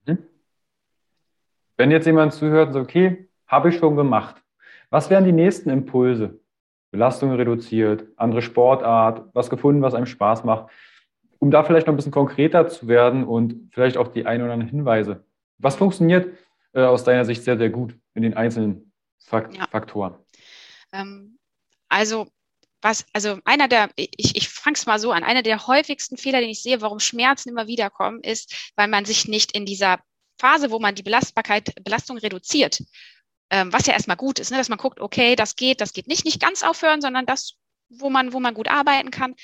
[0.06, 0.20] Mhm.
[1.76, 4.42] Wenn jetzt jemand zuhört und sagt, okay, habe ich schon gemacht.
[4.90, 6.40] Was wären die nächsten Impulse?
[6.92, 10.72] Belastung reduziert, andere Sportart, was gefunden, was einem Spaß macht,
[11.40, 14.54] um da vielleicht noch ein bisschen konkreter zu werden und vielleicht auch die ein oder
[14.54, 15.26] anderen Hinweise.
[15.58, 16.38] Was funktioniert
[16.74, 19.68] äh, aus deiner Sicht sehr, sehr gut in den einzelnen Fakt ja.
[19.68, 20.16] Faktoren?
[20.94, 21.38] Ähm,
[21.90, 22.28] also
[22.82, 26.42] was, also einer der, ich, ich fange es mal so an, einer der häufigsten Fehler,
[26.42, 30.00] den ich sehe, warum Schmerzen immer wieder kommen, ist, weil man sich nicht in dieser
[30.40, 32.84] Phase, wo man die Belastbarkeit, Belastung reduziert,
[33.52, 36.08] ähm, was ja erstmal gut ist, ne, dass man guckt, okay, das geht, das geht
[36.08, 37.54] nicht, nicht ganz aufhören, sondern das,
[37.90, 39.36] wo man, wo man gut arbeiten kann,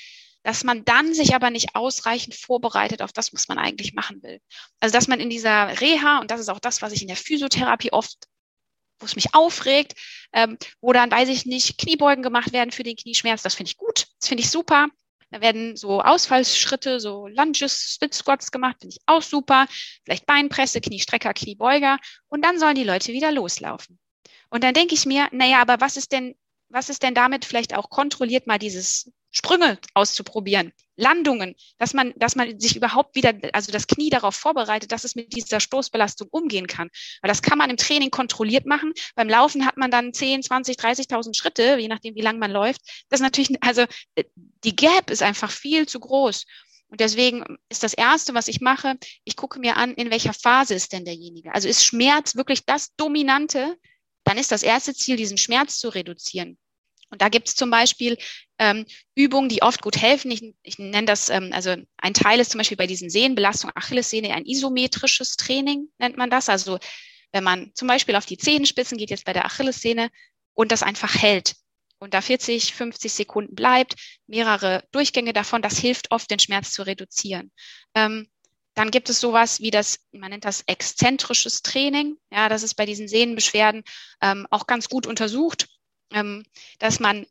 [0.42, 4.40] dass man dann sich aber nicht ausreichend vorbereitet auf das, was man eigentlich machen will.
[4.80, 7.16] Also dass man in dieser Reha, und das ist auch das, was ich in der
[7.16, 8.28] Physiotherapie oft,
[8.98, 9.94] wo es mich aufregt,
[10.32, 13.76] ähm, wo dann, weiß ich nicht, Kniebeugen gemacht werden für den Knieschmerz, das finde ich
[13.76, 14.88] gut, das finde ich super.
[15.30, 19.66] Da werden so Ausfallsschritte, so Lunges, Split Squats gemacht, finde ich auch super.
[20.04, 21.98] Vielleicht Beinpresse, Kniestrecker, Kniebeuger.
[22.28, 23.98] Und dann sollen die Leute wieder loslaufen.
[24.48, 26.34] Und dann denke ich mir, naja, aber was ist denn,
[26.70, 32.34] was ist denn damit vielleicht auch kontrolliert mal dieses Sprünge auszuprobieren, Landungen, dass man, dass
[32.34, 36.66] man sich überhaupt wieder, also das Knie darauf vorbereitet, dass es mit dieser Stoßbelastung umgehen
[36.66, 36.88] kann.
[37.22, 38.92] Weil das kann man im Training kontrolliert machen.
[39.14, 42.80] Beim Laufen hat man dann 10, 20, 30.000 Schritte, je nachdem, wie lang man läuft.
[43.08, 43.84] Das ist natürlich, also
[44.64, 46.44] die Gap ist einfach viel zu groß.
[46.88, 50.74] Und deswegen ist das Erste, was ich mache, ich gucke mir an, in welcher Phase
[50.74, 51.54] ist denn derjenige.
[51.54, 53.76] Also ist Schmerz wirklich das Dominante?
[54.24, 56.58] Dann ist das erste Ziel, diesen Schmerz zu reduzieren.
[57.10, 58.18] Und da gibt es zum Beispiel
[58.58, 60.30] ähm, Übungen, die oft gut helfen.
[60.30, 64.34] Ich, ich nenne das, ähm, also ein Teil ist zum Beispiel bei diesen Sehnenbelastung Achillessehne
[64.34, 66.48] ein isometrisches Training, nennt man das.
[66.48, 66.78] Also
[67.32, 70.10] wenn man zum Beispiel auf die Zehenspitzen geht, jetzt bei der Achillessehne,
[70.58, 71.54] und das einfach hält
[72.00, 73.94] und da 40, 50 Sekunden bleibt,
[74.26, 77.52] mehrere Durchgänge davon, das hilft oft, den Schmerz zu reduzieren.
[77.94, 78.28] Ähm,
[78.74, 82.16] dann gibt es sowas wie das, man nennt das exzentrisches Training.
[82.32, 83.84] Ja, das ist bei diesen Sehnenbeschwerden
[84.20, 85.68] ähm, auch ganz gut untersucht
[86.78, 87.26] dass man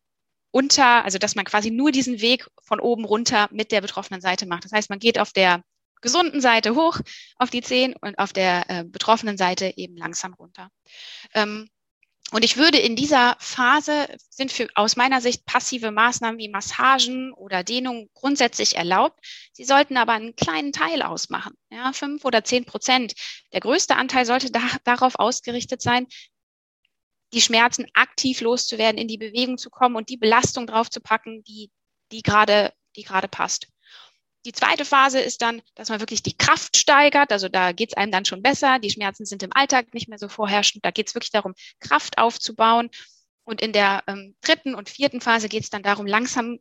[0.52, 4.46] unter, also dass man quasi nur diesen Weg von oben runter mit der betroffenen Seite
[4.46, 4.66] macht.
[4.66, 5.64] Das heißt, man geht auf der
[6.02, 7.00] gesunden Seite hoch
[7.38, 10.70] auf die Zehen und auf der äh, betroffenen Seite eben langsam runter.
[11.34, 11.70] Ähm,
[12.32, 17.32] und ich würde in dieser Phase sind für, aus meiner Sicht passive Maßnahmen wie Massagen
[17.32, 19.18] oder Dehnung grundsätzlich erlaubt.
[19.54, 23.14] Sie sollten aber einen kleinen Teil ausmachen, ja, fünf oder zehn Prozent.
[23.54, 26.06] Der größte Anteil sollte da, darauf ausgerichtet sein,
[27.34, 31.72] die Schmerzen aktiv loszuwerden, in die Bewegung zu kommen und die Belastung draufzupacken, die,
[32.12, 33.68] die gerade, die gerade passt.
[34.46, 37.34] Die zweite Phase ist dann, dass man wirklich die Kraft steigert.
[37.34, 38.80] Also da geht es einem dann schon besser.
[38.80, 40.86] Die Schmerzen sind im Alltag nicht mehr so vorherrschend.
[40.86, 42.90] Da geht es wirklich darum, Kraft aufzubauen.
[43.44, 46.60] Und in der ähm, dritten und vierten Phase geht es dann darum, langsam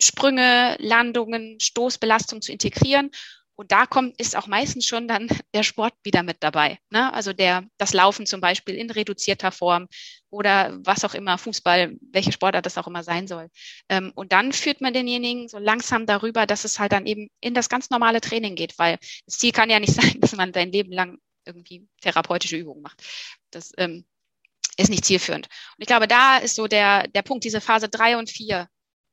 [0.00, 3.10] Sprünge, Landungen, Stoßbelastung zu integrieren
[3.56, 6.78] und da kommt, ist auch meistens schon dann der Sport wieder mit dabei.
[6.90, 7.12] Ne?
[7.12, 9.88] Also der, das Laufen zum Beispiel in reduzierter Form
[10.30, 13.48] oder was auch immer, Fußball, welche Sportart das auch immer sein soll.
[13.88, 17.54] Ähm, und dann führt man denjenigen so langsam darüber, dass es halt dann eben in
[17.54, 20.72] das ganz normale Training geht, weil das Ziel kann ja nicht sein, dass man sein
[20.72, 23.02] Leben lang irgendwie therapeutische Übungen macht.
[23.50, 24.04] Das ähm,
[24.76, 25.46] ist nicht zielführend.
[25.46, 28.68] Und ich glaube, da ist so der, der Punkt, diese Phase drei und vier,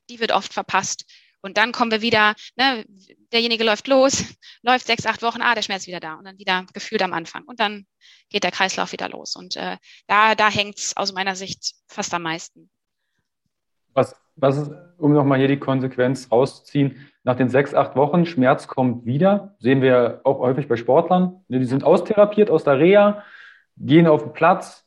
[0.10, 1.06] die wird oft verpasst.
[1.42, 2.86] Und dann kommen wir wieder, ne,
[3.32, 4.24] derjenige läuft los,
[4.62, 7.14] läuft sechs, acht Wochen, ah, der Schmerz ist wieder da und dann wieder gefühlt am
[7.14, 7.44] Anfang.
[7.46, 7.86] Und dann
[8.30, 9.36] geht der Kreislauf wieder los.
[9.36, 12.70] Und äh, da, da hängt es aus meiner Sicht fast am meisten.
[13.94, 18.68] Was, was ist, um nochmal hier die Konsequenz rauszuziehen, nach den sechs, acht Wochen, Schmerz
[18.68, 23.24] kommt wieder, sehen wir auch häufig bei Sportlern, ne, die sind austherapiert aus der Reha,
[23.78, 24.86] gehen auf den Platz,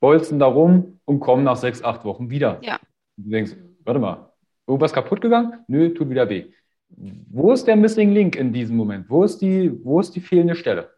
[0.00, 2.58] bolzen da rum und kommen nach sechs, acht Wochen wieder.
[2.62, 2.78] Ja.
[3.16, 3.52] Du denkst,
[3.84, 4.32] warte mal,
[4.68, 5.64] irgendwas kaputt gegangen?
[5.66, 6.52] Nö, tut wieder weh.
[6.90, 9.10] Wo ist der Missing Link in diesem Moment?
[9.10, 10.94] Wo ist die, wo ist die fehlende Stelle?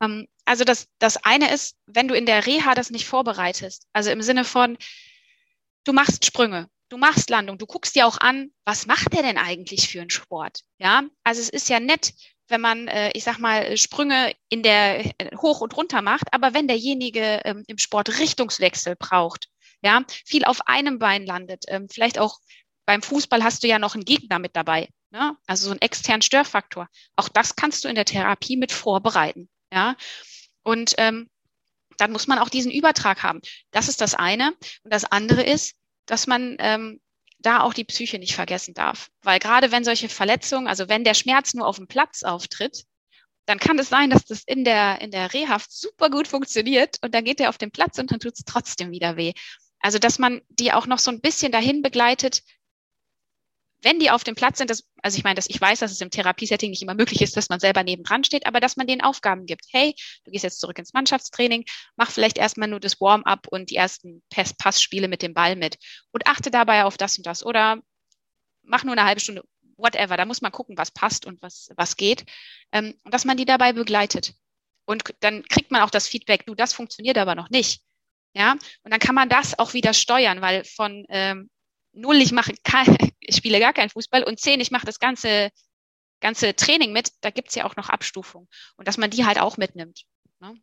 [0.00, 4.10] Ähm, also das, das eine ist, wenn du in der Reha das nicht vorbereitest, also
[4.10, 4.76] im Sinne von,
[5.84, 9.38] du machst Sprünge, du machst Landung, du guckst dir auch an, was macht der denn
[9.38, 10.60] eigentlich für einen Sport?
[10.78, 12.12] Ja, also es ist ja nett,
[12.48, 16.54] wenn man, äh, ich sag mal, Sprünge in der äh, hoch und runter macht, aber
[16.54, 19.48] wenn derjenige ähm, im Sport Richtungswechsel braucht,
[19.82, 22.38] ja, viel auf einem Bein landet, ähm, vielleicht auch
[22.86, 25.36] beim Fußball hast du ja noch einen Gegner mit dabei, ne?
[25.46, 26.88] also so einen externen Störfaktor.
[27.16, 29.96] Auch das kannst du in der Therapie mit vorbereiten, ja.
[30.62, 31.28] Und ähm,
[31.98, 33.40] dann muss man auch diesen Übertrag haben.
[33.70, 34.52] Das ist das eine.
[34.82, 37.00] Und das andere ist, dass man ähm,
[37.38, 39.10] da auch die Psyche nicht vergessen darf.
[39.22, 42.84] Weil gerade wenn solche Verletzungen, also wenn der Schmerz nur auf dem Platz auftritt,
[43.46, 47.14] dann kann es sein, dass das in der, in der Rehaft super gut funktioniert und
[47.14, 49.34] dann geht er auf den Platz und dann tut es trotzdem wieder weh.
[49.80, 52.42] Also, dass man die auch noch so ein bisschen dahin begleitet,
[53.84, 56.00] wenn die auf dem Platz sind, das, also ich meine, dass ich weiß, dass es
[56.00, 59.02] im Therapiesetting nicht immer möglich ist, dass man selber nebendran steht, aber dass man den
[59.02, 59.66] Aufgaben gibt.
[59.70, 59.94] Hey,
[60.24, 61.64] du gehst jetzt zurück ins Mannschaftstraining,
[61.96, 65.76] mach vielleicht erstmal nur das Warm-up und die ersten Pass Passspiele mit dem Ball mit
[66.12, 67.80] und achte dabei auf das und das oder
[68.62, 69.44] mach nur eine halbe Stunde,
[69.76, 70.16] whatever.
[70.16, 72.24] Da muss man gucken, was passt und was, was geht.
[72.72, 74.34] Ähm, und dass man die dabei begleitet.
[74.86, 77.82] Und dann kriegt man auch das Feedback, du, das funktioniert aber noch nicht.
[78.36, 81.50] Ja, und dann kann man das auch wieder steuern, weil von ähm,
[81.94, 82.86] null, ich mache kein,
[83.20, 85.50] ich spiele gar keinen Fußball und zehn, ich mache das ganze,
[86.20, 88.48] ganze Training mit, da gibt's ja auch noch Abstufungen.
[88.76, 90.04] Und dass man die halt auch mitnimmt.
[90.40, 90.54] Ne?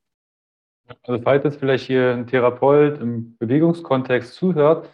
[1.03, 4.89] Also falls jetzt vielleicht hier ein Therapeut im Bewegungskontext zuhört,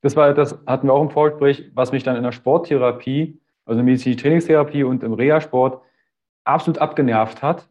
[0.00, 3.78] das war das hatten wir auch im Vorgespräch, was mich dann in der Sporttherapie, also
[3.78, 5.82] in der medizinische Trainingstherapie und im Reha-Sport
[6.44, 7.68] absolut abgenervt hat,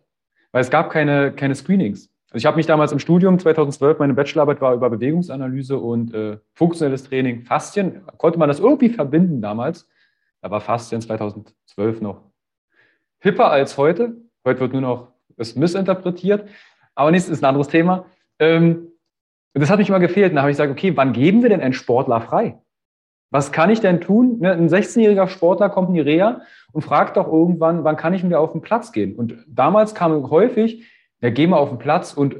[0.52, 2.10] weil es gab keine, keine Screenings.
[2.32, 6.38] Also ich habe mich damals im Studium 2012, meine Bachelorarbeit war über Bewegungsanalyse und äh,
[6.54, 8.04] funktionelles Training, Faszien.
[8.17, 9.89] Konnte man das irgendwie verbinden damals?
[10.41, 12.22] Da war Faszien 2012 noch
[13.20, 14.15] hipper als heute.
[14.46, 16.48] Heute wird nur noch es missinterpretiert.
[16.96, 18.06] Aber nichts ist ein anderes Thema.
[18.39, 18.88] Ähm,
[19.54, 20.32] das hat mich immer gefehlt.
[20.32, 22.62] Und da habe ich gesagt, okay, wann geben wir denn einen Sportler frei?
[23.30, 24.39] Was kann ich denn tun?
[24.39, 26.41] Ne, ein 16-jähriger Sportler kommt in die Reha
[26.72, 29.15] und fragt doch irgendwann, wann kann ich wieder auf den Platz gehen?
[29.15, 30.86] Und damals kam häufig,
[31.22, 32.38] ja, geh mal auf den Platz und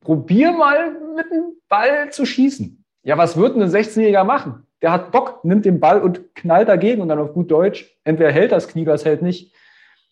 [0.00, 2.84] probier mal mit dem Ball zu schießen.
[3.02, 4.66] Ja, was wird ein 16-Jähriger machen?
[4.82, 8.32] Der hat Bock, nimmt den Ball und knallt dagegen und dann auf gut Deutsch, entweder
[8.32, 9.54] hält das Knie oder es hält nicht.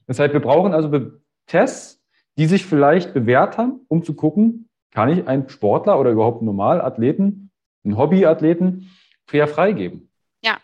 [0.06, 1.10] Das heißt, wir brauchen also
[1.46, 2.02] Tests,
[2.36, 6.46] die sich vielleicht bewährt haben, um zu gucken, kann ich einen Sportler oder überhaupt einen
[6.46, 7.50] Normalathleten,
[7.84, 8.90] einen Hobbyathleten
[9.26, 10.10] fair freigeben?
[10.42, 10.58] Ja,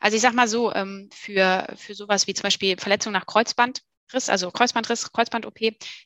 [0.00, 3.82] also ich sag mal so, ähm, für, für sowas wie zum Beispiel Verletzung nach Kreuzband
[4.12, 5.58] Riss, also Kreuzbandriss, Kreuzband-OP,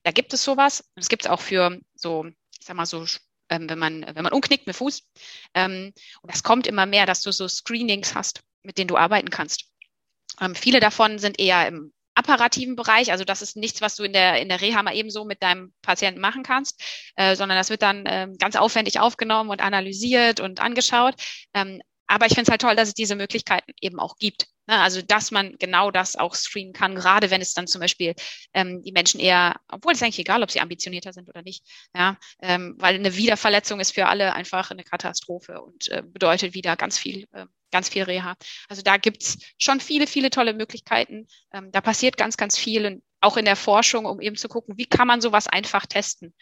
[0.02, 0.84] da gibt es sowas.
[0.94, 2.26] Das gibt es auch für so,
[2.58, 3.04] ich sag mal so,
[3.48, 5.02] ähm, wenn man, wenn man umknickt mit Fuß.
[5.54, 9.30] Ähm, und das kommt immer mehr, dass du so Screenings hast, mit denen du arbeiten
[9.30, 9.66] kannst.
[10.40, 14.12] Ähm, viele davon sind eher im apparativen Bereich, also das ist nichts, was du in
[14.12, 16.82] der, in der Reha mal ebenso mit deinem Patienten machen kannst,
[17.16, 21.14] äh, sondern das wird dann ähm, ganz aufwendig aufgenommen und analysiert und angeschaut.
[21.54, 24.48] Ähm, aber ich finde es halt toll, dass es diese Möglichkeiten eben auch gibt.
[24.66, 24.78] Ne?
[24.78, 28.14] Also, dass man genau das auch streamen kann, gerade wenn es dann zum Beispiel
[28.54, 32.16] ähm, die Menschen eher, obwohl es eigentlich egal, ob sie ambitionierter sind oder nicht, ja,
[32.40, 36.98] ähm, weil eine Wiederverletzung ist für alle einfach eine Katastrophe und äh, bedeutet wieder ganz
[36.98, 38.36] viel, äh, ganz viel Reha.
[38.68, 41.26] Also da gibt's schon viele, viele tolle Möglichkeiten.
[41.52, 44.76] Ähm, da passiert ganz, ganz viel, und auch in der Forschung, um eben zu gucken,
[44.78, 46.34] wie kann man sowas einfach testen.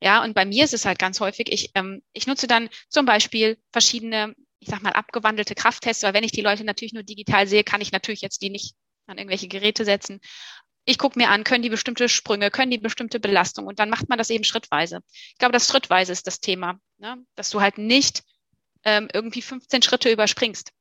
[0.00, 3.04] Ja, und bei mir ist es halt ganz häufig, ich, ähm, ich nutze dann zum
[3.04, 7.46] Beispiel verschiedene ich sag mal, abgewandelte Krafttests, weil wenn ich die Leute natürlich nur digital
[7.46, 8.74] sehe, kann ich natürlich jetzt die nicht
[9.06, 10.20] an irgendwelche Geräte setzen.
[10.84, 14.08] Ich gucke mir an, können die bestimmte Sprünge, können die bestimmte Belastung und dann macht
[14.08, 15.00] man das eben schrittweise.
[15.12, 17.18] Ich glaube, das schrittweise ist das Thema, ne?
[17.34, 18.22] dass du halt nicht
[18.84, 20.72] ähm, irgendwie 15 Schritte überspringst.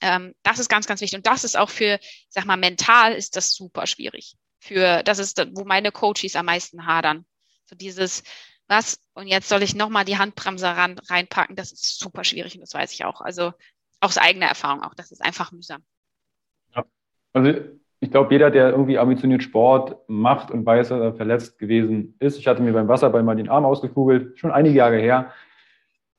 [0.00, 3.36] Ähm, das ist ganz, ganz wichtig und das ist auch für, sag mal, mental ist
[3.36, 4.36] das super schwierig.
[4.60, 7.26] Für, das ist, wo meine Coaches am meisten hadern.
[7.66, 8.22] So dieses,
[8.68, 12.60] was und jetzt soll ich nochmal die Handbremse ran, reinpacken, das ist super schwierig und
[12.60, 13.20] das weiß ich auch.
[13.20, 13.52] Also
[14.00, 15.82] aus eigener Erfahrung auch, das ist einfach mühsam.
[16.74, 16.84] Ja.
[17.32, 17.52] Also
[18.00, 22.38] ich glaube, jeder, der irgendwie ambitioniert Sport macht und weiß, dass er verletzt gewesen ist,
[22.38, 25.32] ich hatte mir beim Wasserball mal den Arm ausgekugelt, schon einige Jahre her.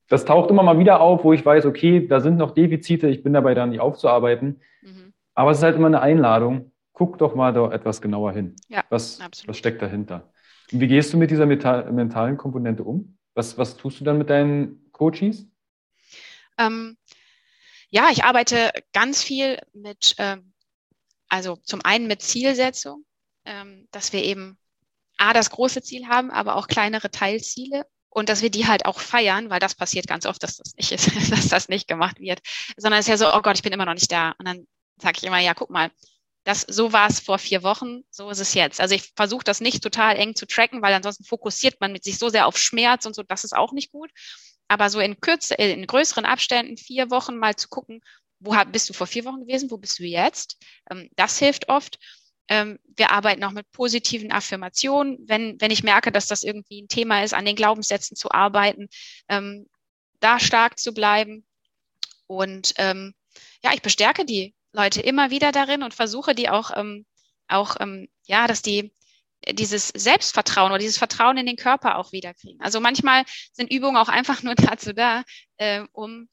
[0.09, 3.23] das taucht immer mal wieder auf, wo ich weiß, okay, da sind noch Defizite, ich
[3.23, 4.59] bin dabei dann nicht aufzuarbeiten.
[4.81, 5.13] Mhm.
[5.35, 6.71] Aber es ist halt immer eine Einladung.
[6.93, 8.55] Guck doch mal da etwas genauer hin.
[8.67, 10.33] Ja, was, was steckt dahinter?
[10.71, 13.17] Wie gehst du mit dieser mentalen Komponente um?
[13.33, 15.47] Was, was tust du dann mit deinen Coaches?
[16.57, 16.97] Ähm,
[17.89, 20.53] ja, ich arbeite ganz viel mit, ähm,
[21.27, 23.05] also zum einen mit Zielsetzung,
[23.45, 24.57] ähm, dass wir eben
[25.17, 28.99] A, das große Ziel haben, aber auch kleinere Teilziele und dass wir die halt auch
[28.99, 32.39] feiern, weil das passiert ganz oft, dass das nicht ist, dass das nicht gemacht wird,
[32.77, 34.35] sondern es ist ja so, oh Gott, ich bin immer noch nicht da.
[34.37, 34.67] Und dann
[35.01, 35.91] sage ich immer, ja, guck mal,
[36.49, 38.81] das, so war es vor vier Wochen, so ist es jetzt.
[38.81, 42.17] Also ich versuche das nicht total eng zu tracken, weil ansonsten fokussiert man mit sich
[42.17, 44.09] so sehr auf Schmerz und so, das ist auch nicht gut.
[44.67, 48.01] Aber so in kürze, äh, in größeren Abständen, vier Wochen mal zu gucken,
[48.39, 50.57] wo bist du vor vier Wochen gewesen, wo bist du jetzt?
[50.89, 51.99] Ähm, das hilft oft.
[52.47, 56.87] Ähm, wir arbeiten auch mit positiven Affirmationen, wenn, wenn ich merke, dass das irgendwie ein
[56.87, 58.89] Thema ist, an den Glaubenssätzen zu arbeiten,
[59.27, 59.67] ähm,
[60.19, 61.45] da stark zu bleiben.
[62.25, 67.05] Und ja, ich bestärke die Leute immer wieder darin und versuche die auch, ähm,
[67.47, 68.93] auch ähm, ja, dass die
[69.51, 72.59] dieses Selbstvertrauen oder dieses Vertrauen in den Körper auch wiederkriegen.
[72.61, 75.23] Also manchmal sind Übungen auch einfach nur dazu da,
[75.57, 76.27] äh, um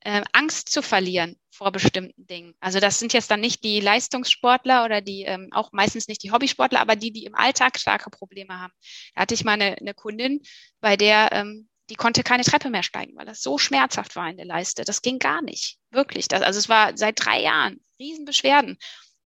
[0.00, 2.54] äh, Angst zu verlieren vor bestimmten Dingen.
[2.60, 6.30] Also das sind jetzt dann nicht die Leistungssportler oder die ähm, auch meistens nicht die
[6.30, 8.72] Hobbysportler, aber die, die im Alltag starke Probleme haben.
[9.14, 10.40] Da hatte ich mal eine, eine Kundin,
[10.80, 14.36] bei der ähm, die konnte keine Treppe mehr steigen, weil das so schmerzhaft war in
[14.36, 14.84] der Leiste.
[14.84, 15.78] Das ging gar nicht.
[15.90, 16.28] Wirklich.
[16.28, 18.78] Das, also es war seit drei Jahren Riesenbeschwerden.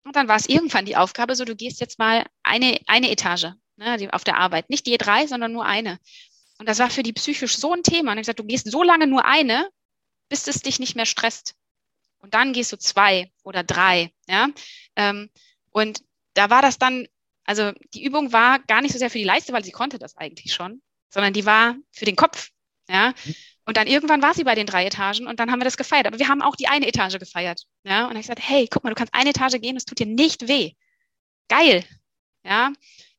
[0.03, 3.47] Und dann war es irgendwann die Aufgabe, so du gehst jetzt mal eine, eine Etage
[3.77, 4.69] ne, die, auf der Arbeit.
[4.69, 5.99] Nicht je drei, sondern nur eine.
[6.57, 8.11] Und das war für die psychisch so ein Thema.
[8.11, 9.69] Und ich gesagt, du gehst so lange nur eine,
[10.29, 11.55] bis es dich nicht mehr stresst.
[12.19, 14.11] Und dann gehst du zwei oder drei.
[14.27, 14.49] Ja?
[14.95, 15.29] Ähm,
[15.71, 16.03] und
[16.35, 17.07] da war das dann,
[17.45, 20.15] also die Übung war gar nicht so sehr für die Leiste, weil sie konnte das
[20.17, 22.49] eigentlich schon, sondern die war für den Kopf.
[22.89, 23.13] Ja.
[23.65, 26.07] Und dann irgendwann war sie bei den drei Etagen und dann haben wir das gefeiert.
[26.07, 27.63] Aber wir haben auch die eine Etage gefeiert.
[27.83, 28.07] Ja.
[28.07, 30.47] Und ich gesagt, hey, guck mal, du kannst eine Etage gehen, es tut dir nicht
[30.47, 30.71] weh.
[31.47, 31.85] Geil.
[32.43, 32.71] Ja.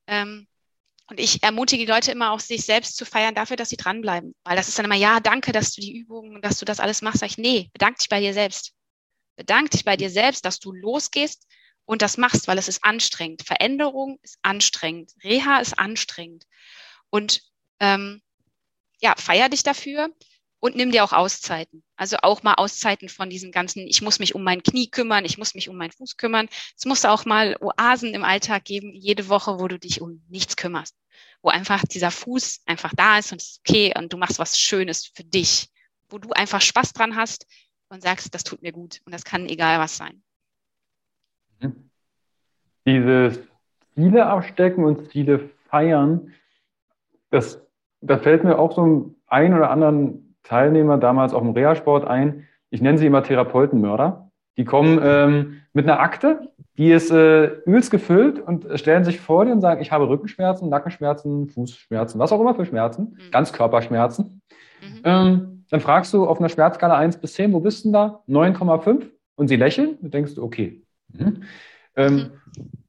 [0.06, 0.48] Ähm,
[1.08, 4.34] und ich ermutige die Leute immer auch, sich selbst zu feiern dafür, dass sie dranbleiben.
[4.44, 7.02] Weil das ist dann immer, ja, danke, dass du die Übungen, dass du das alles
[7.02, 7.20] machst.
[7.20, 8.72] Sag ich, nee, bedank dich bei dir selbst.
[9.36, 11.46] Bedank dich bei dir selbst, dass du losgehst
[11.84, 13.42] und das machst, weil es ist anstrengend.
[13.42, 15.12] Veränderung ist anstrengend.
[15.22, 16.46] Reha ist anstrengend.
[17.10, 17.42] Und
[17.82, 18.22] ähm,
[19.02, 20.08] ja, feier dich dafür
[20.60, 21.82] und nimm dir auch Auszeiten.
[21.96, 25.36] Also auch mal Auszeiten von diesem ganzen, ich muss mich um mein Knie kümmern, ich
[25.36, 26.48] muss mich um meinen Fuß kümmern.
[26.76, 30.56] Es muss auch mal Oasen im Alltag geben, jede Woche, wo du dich um nichts
[30.56, 30.96] kümmerst.
[31.42, 34.56] Wo einfach dieser Fuß einfach da ist und es ist okay und du machst was
[34.56, 35.68] Schönes für dich.
[36.08, 37.48] Wo du einfach Spaß dran hast
[37.88, 39.00] und sagst, das tut mir gut.
[39.04, 40.22] Und das kann egal was sein.
[41.58, 41.90] Mhm.
[42.86, 43.40] Dieses
[43.96, 46.32] Ziele abstecken und Ziele feiern,
[47.30, 47.58] das
[48.02, 52.46] da fällt mir auch so ein oder anderen Teilnehmer damals auch im Reha-Sport ein.
[52.70, 54.30] Ich nenne sie immer Therapeutenmörder.
[54.56, 59.44] Die kommen ähm, mit einer Akte, die ist äh, übelst gefüllt und stellen sich vor
[59.44, 63.30] dir und sagen, ich habe Rückenschmerzen, Nackenschmerzen, Fußschmerzen, was auch immer für Schmerzen, mhm.
[63.30, 64.42] Ganzkörperschmerzen.
[64.82, 65.00] Mhm.
[65.04, 68.22] Ähm, dann fragst du auf einer Schmerzskala 1 bis 10, wo bist du denn da?
[68.28, 70.82] 9,5 und sie lächeln und denkst du, okay.
[71.08, 71.44] Mhm.
[71.96, 72.30] Ähm,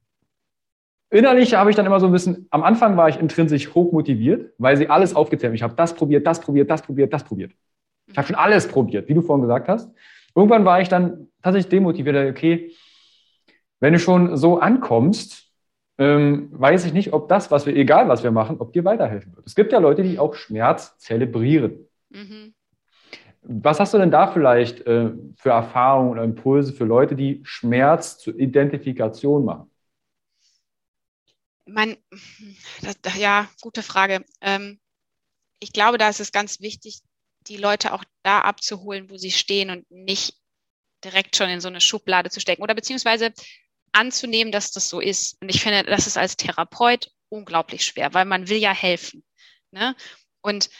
[1.14, 4.52] innerlich habe ich dann immer so ein bisschen, am Anfang war ich intrinsisch hoch motiviert,
[4.58, 5.54] weil sie alles aufgezählt haben.
[5.54, 7.52] Ich habe das probiert, das probiert, das probiert, das probiert.
[8.06, 9.90] Ich habe schon alles probiert, wie du vorhin gesagt hast.
[10.34, 12.30] Irgendwann war ich dann tatsächlich demotiviert.
[12.30, 12.72] Okay,
[13.80, 15.44] wenn du schon so ankommst,
[15.98, 19.34] ähm, weiß ich nicht, ob das, was wir, egal was wir machen, ob dir weiterhelfen
[19.36, 19.46] wird.
[19.46, 21.86] Es gibt ja Leute, die auch Schmerz zelebrieren.
[22.10, 22.54] Mhm.
[23.42, 28.18] Was hast du denn da vielleicht äh, für Erfahrungen oder Impulse für Leute, die Schmerz
[28.18, 29.70] zur Identifikation machen?
[31.66, 31.96] Mein,
[32.82, 34.24] das, ja, gute Frage.
[34.40, 34.80] Ähm,
[35.60, 37.00] ich glaube, da ist es ganz wichtig,
[37.46, 40.36] die Leute auch da abzuholen, wo sie stehen und nicht
[41.04, 43.32] direkt schon in so eine Schublade zu stecken oder beziehungsweise
[43.92, 45.40] anzunehmen, dass das so ist.
[45.40, 49.24] Und ich finde, das ist als Therapeut unglaublich schwer, weil man will ja helfen.
[49.70, 49.94] Ne?
[50.40, 50.70] Und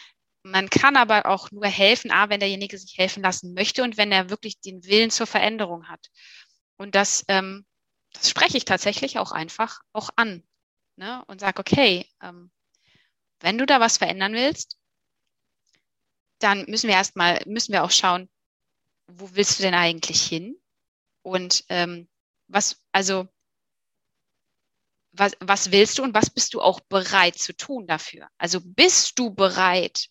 [0.43, 4.11] man kann aber auch nur helfen, A, wenn derjenige sich helfen lassen möchte und wenn
[4.11, 6.07] er wirklich den Willen zur Veränderung hat.
[6.77, 7.65] Und das, ähm,
[8.13, 10.43] das spreche ich tatsächlich auch einfach auch an
[10.95, 12.51] ne, und sag, okay, ähm,
[13.39, 14.77] wenn du da was verändern willst,
[16.39, 18.29] dann müssen wir erstmal, müssen wir auch schauen,
[19.07, 20.59] wo willst du denn eigentlich hin?
[21.21, 22.07] Und ähm,
[22.47, 23.27] was, also,
[25.11, 28.27] was, was willst du und was bist du auch bereit zu tun dafür?
[28.37, 30.09] Also bist du bereit,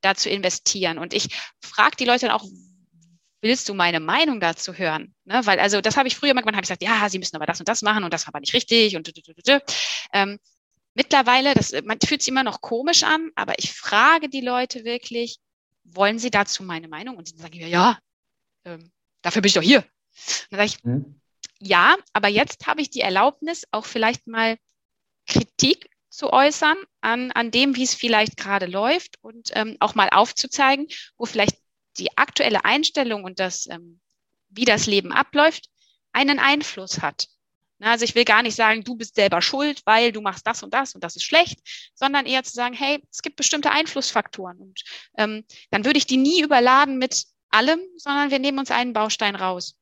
[0.00, 0.98] da zu investieren?
[0.98, 1.28] Und ich
[1.60, 2.44] frage die Leute dann auch,
[3.40, 5.14] willst du meine Meinung dazu hören?
[5.24, 5.40] Ne?
[5.44, 7.60] Weil, also, das habe ich früher manchmal habe ich gesagt, ja, sie müssen aber das
[7.60, 9.12] und das machen und das war aber nicht richtig und
[10.12, 10.38] ähm,
[10.94, 15.38] mittlerweile, das, man fühlt sich immer noch komisch an, aber ich frage die Leute wirklich,
[15.84, 17.16] wollen Sie dazu meine Meinung?
[17.16, 17.98] Und sie sagen, ja, ja,
[18.64, 18.90] ähm,
[19.22, 19.78] dafür bin ich doch hier.
[19.78, 19.86] Und
[20.50, 21.20] dann sage ich, mhm.
[21.60, 24.58] ja, aber jetzt habe ich die Erlaubnis, auch vielleicht mal
[25.26, 30.08] Kritik zu äußern an, an dem, wie es vielleicht gerade läuft und ähm, auch mal
[30.10, 31.56] aufzuzeigen, wo vielleicht
[31.98, 34.00] die aktuelle Einstellung und das, ähm,
[34.48, 35.68] wie das Leben abläuft,
[36.12, 37.28] einen Einfluss hat.
[37.80, 40.74] Also ich will gar nicht sagen, du bist selber schuld, weil du machst das und
[40.74, 41.60] das und das ist schlecht,
[41.94, 44.82] sondern eher zu sagen, hey, es gibt bestimmte Einflussfaktoren und
[45.16, 49.36] ähm, dann würde ich die nie überladen mit allem, sondern wir nehmen uns einen Baustein
[49.36, 49.76] raus.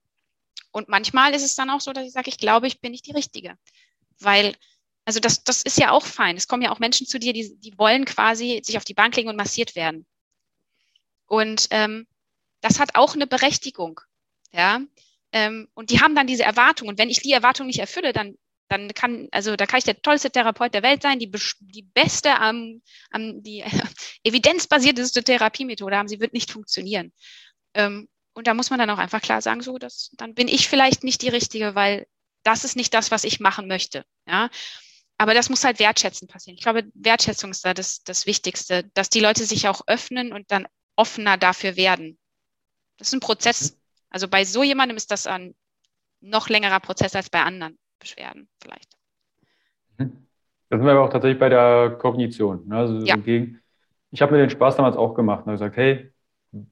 [0.73, 3.07] Und manchmal ist es dann auch so, dass ich sage, ich glaube, ich bin nicht
[3.07, 3.57] die Richtige,
[4.19, 4.55] weil
[5.07, 6.37] also das, das ist ja auch fein.
[6.37, 9.15] Es kommen ja auch Menschen zu dir, die, die wollen quasi sich auf die Bank
[9.15, 10.05] legen und massiert werden.
[11.27, 12.07] Und ähm,
[12.61, 14.01] das hat auch eine Berechtigung.
[14.53, 14.81] Ja,
[15.33, 16.89] ähm, und die haben dann diese Erwartung.
[16.89, 18.37] Und wenn ich die Erwartung nicht erfülle, dann,
[18.69, 22.31] dann kann, also da kann ich der tollste Therapeut der Welt sein, die, die beste,
[22.43, 22.83] ähm,
[23.15, 23.71] ähm, die äh,
[24.25, 27.13] evidenzbasierteste Therapiemethode haben, sie wird nicht funktionieren.
[27.75, 30.69] Ähm, und da muss man dann auch einfach klar sagen, so, dass, dann bin ich
[30.69, 32.07] vielleicht nicht die Richtige, weil
[32.43, 34.05] das ist nicht das, was ich machen möchte.
[34.27, 34.51] Ja.
[35.19, 36.57] Aber das muss halt wertschätzend passieren.
[36.57, 40.51] Ich glaube, Wertschätzung ist da das, das Wichtigste, dass die Leute sich auch öffnen und
[40.51, 40.67] dann
[40.97, 42.19] offener dafür werden.
[42.99, 43.73] Das ist ein Prozess.
[43.73, 43.77] Mhm.
[44.11, 45.55] Also bei so jemandem ist das ein
[46.21, 48.97] noch längerer Prozess als bei anderen Beschwerden vielleicht.
[49.99, 50.27] Mhm.
[50.69, 52.67] Das sind wir aber auch tatsächlich bei der Kognition.
[52.67, 52.77] Ne?
[52.77, 53.17] Also ja.
[54.11, 56.13] ich habe mir den Spaß damals auch gemacht und habe gesagt, hey,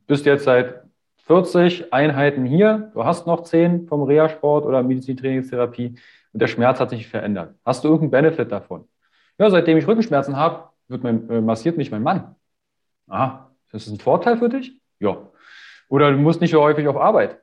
[0.06, 0.82] bist jetzt seit
[1.26, 5.96] 40 Einheiten hier, du hast noch 10 vom Reha-Sport oder Medizintrainingstherapie
[6.32, 7.54] und der Schmerz hat sich verändert.
[7.64, 8.88] Hast du irgendeinen Benefit davon?
[9.38, 12.36] Ja, seitdem ich Rückenschmerzen habe, wird mein, äh, massiert mich mein Mann.
[13.08, 14.80] Aha, ist das ein Vorteil für dich?
[15.00, 15.28] Ja.
[15.88, 17.40] Oder du musst nicht so häufig auf Arbeit.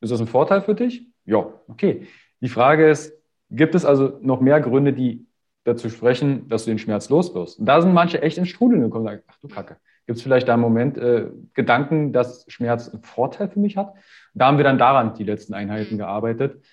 [0.00, 1.06] Ist das ein Vorteil für dich?
[1.24, 2.06] Ja, okay.
[2.40, 3.12] Die Frage ist,
[3.50, 5.26] gibt es also noch mehr Gründe, die
[5.64, 7.58] dazu sprechen, dass du den Schmerz los wirst?
[7.58, 9.76] Und da sind manche echt ins Strudeln gekommen und sagen, ach du Kacke,
[10.06, 13.94] gibt es vielleicht da im Moment äh, Gedanken, dass Schmerz einen Vorteil für mich hat?
[14.34, 15.98] Da haben wir dann daran die letzten Einheiten mhm.
[15.98, 16.64] gearbeitet.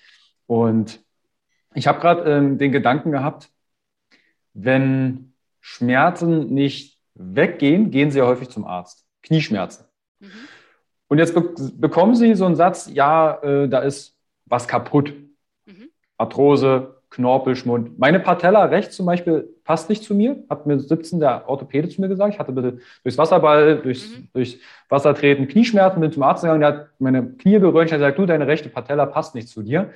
[0.46, 1.00] Und
[1.74, 3.50] ich habe gerade ähm, den Gedanken gehabt,
[4.54, 9.06] wenn Schmerzen nicht weggehen, gehen sie ja häufig zum Arzt.
[9.22, 9.84] Knieschmerzen.
[10.20, 10.30] Mhm.
[11.08, 11.42] Und jetzt be
[11.74, 14.16] bekommen Sie so einen Satz, ja, äh, da ist
[14.46, 15.12] was kaputt.
[15.66, 15.90] Mhm.
[16.16, 17.98] Arthrose, Knorpelschmund.
[17.98, 22.00] Meine Patella rechts zum Beispiel passt nicht zu mir, hat mir 17 der Orthopäde zu
[22.00, 22.34] mir gesagt.
[22.34, 24.28] Ich hatte bitte durchs Wasserball, durchs, mhm.
[24.32, 24.58] durchs
[24.88, 28.26] Wasser treten Knieschmerzen, bin zum Arzt gegangen, der hat meine Knie geröntgt, hat gesagt, du,
[28.26, 29.92] deine rechte Patella passt nicht zu dir.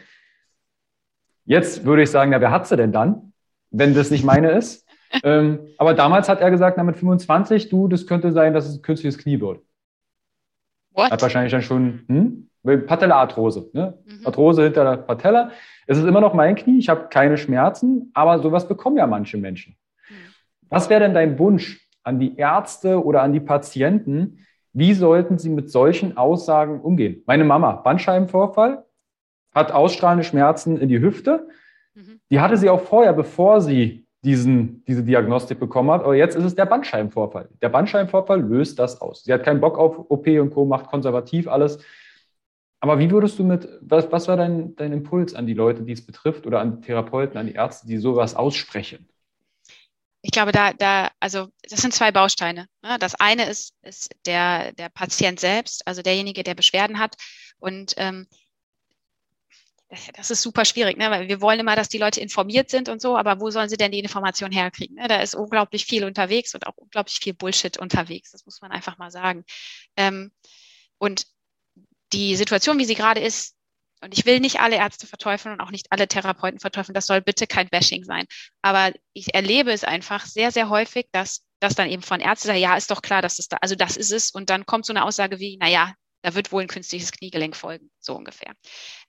[1.45, 3.33] Jetzt würde ich sagen, ja, wer hat sie denn dann,
[3.71, 4.84] wenn das nicht meine ist?
[5.23, 8.77] Ähm, aber damals hat er gesagt, na, mit 25, du, das könnte sein, dass es
[8.77, 9.61] ein künstliches Knie wird.
[10.93, 11.11] What?
[11.11, 12.49] Hat wahrscheinlich dann schon hm?
[12.65, 13.71] Patella-Arthrose.
[13.73, 13.99] Ne?
[14.05, 14.27] Mhm.
[14.27, 15.51] Arthrose hinter der Patella.
[15.87, 19.37] Es ist immer noch mein Knie, ich habe keine Schmerzen, aber sowas bekommen ja manche
[19.37, 19.77] Menschen.
[20.09, 20.15] Mhm.
[20.71, 24.47] Was wäre denn dein Wunsch an die Ärzte oder an die Patienten?
[24.73, 27.23] Wie sollten sie mit solchen Aussagen umgehen?
[27.27, 28.85] Meine Mama, Bandscheibenvorfall,
[29.55, 31.49] hat ausstrahlende Schmerzen in die Hüfte.
[31.95, 32.21] Mhm.
[32.31, 36.03] Die hatte sie auch vorher, bevor sie diesen, diese Diagnostik bekommen hat.
[36.03, 37.49] Aber jetzt ist es der Bandscheibenvorfall.
[37.61, 39.25] Der Bandscheibenvorfall löst das aus.
[39.25, 41.79] Sie hat keinen Bock auf OP und Co., macht konservativ alles.
[42.81, 45.93] Aber wie würdest du mit, was, was war dein, dein Impuls an die Leute, die
[45.93, 49.09] es betrifft oder an Therapeuten, an die Ärzte, die sowas aussprechen?
[50.23, 52.67] Ich glaube, da, da, also das sind zwei Bausteine.
[52.83, 52.97] Ne?
[52.99, 57.15] Das eine ist, ist der, der Patient selbst, also derjenige, der Beschwerden hat.
[57.59, 58.27] Und ähm,
[60.15, 61.11] das ist super schwierig, ne?
[61.11, 63.77] weil wir wollen immer, dass die Leute informiert sind und so, aber wo sollen sie
[63.77, 64.97] denn die Information herkriegen?
[64.97, 65.09] Ne?
[65.09, 68.99] Da ist unglaublich viel unterwegs und auch unglaublich viel Bullshit unterwegs, das muss man einfach
[68.99, 69.45] mal sagen.
[69.97, 70.33] Ähm,
[70.99, 71.27] und
[72.13, 73.57] die Situation, wie sie gerade ist,
[74.01, 77.23] und ich will nicht alle Ärzte verteufeln und auch nicht alle Therapeuten verteufeln, das soll
[77.23, 78.27] bitte kein Bashing sein.
[78.61, 82.59] Aber ich erlebe es einfach sehr, sehr häufig, dass das dann eben von Ärzten sagt,
[82.59, 84.31] ja, ist doch klar, dass das da, also das ist es.
[84.31, 87.57] Und dann kommt so eine Aussage wie, na ja, da wird wohl ein künstliches Kniegelenk
[87.57, 88.53] folgen, so ungefähr.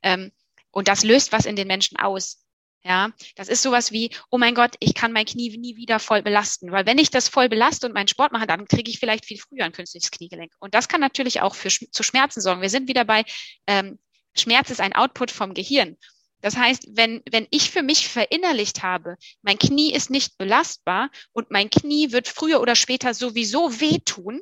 [0.01, 0.31] Ähm,
[0.75, 2.41] und das löst was in den Menschen aus.
[2.83, 6.21] Ja, das ist sowas wie, oh mein Gott, ich kann mein Knie nie wieder voll
[6.21, 6.71] belasten.
[6.71, 9.39] Weil wenn ich das voll belaste und meinen Sport mache, dann kriege ich vielleicht viel
[9.39, 10.51] früher ein künstliches Kniegelenk.
[10.59, 12.61] Und das kann natürlich auch für, zu Schmerzen sorgen.
[12.61, 13.23] Wir sind wieder bei,
[13.65, 13.97] ähm,
[14.37, 15.97] Schmerz ist ein Output vom Gehirn.
[16.41, 21.49] Das heißt, wenn, wenn ich für mich verinnerlicht habe, mein Knie ist nicht belastbar und
[21.49, 24.41] mein Knie wird früher oder später sowieso wehtun,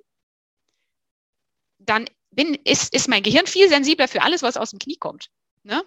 [1.78, 5.30] dann bin, ist, ist mein Gehirn viel sensibler für alles, was aus dem Knie kommt.
[5.62, 5.82] Ne?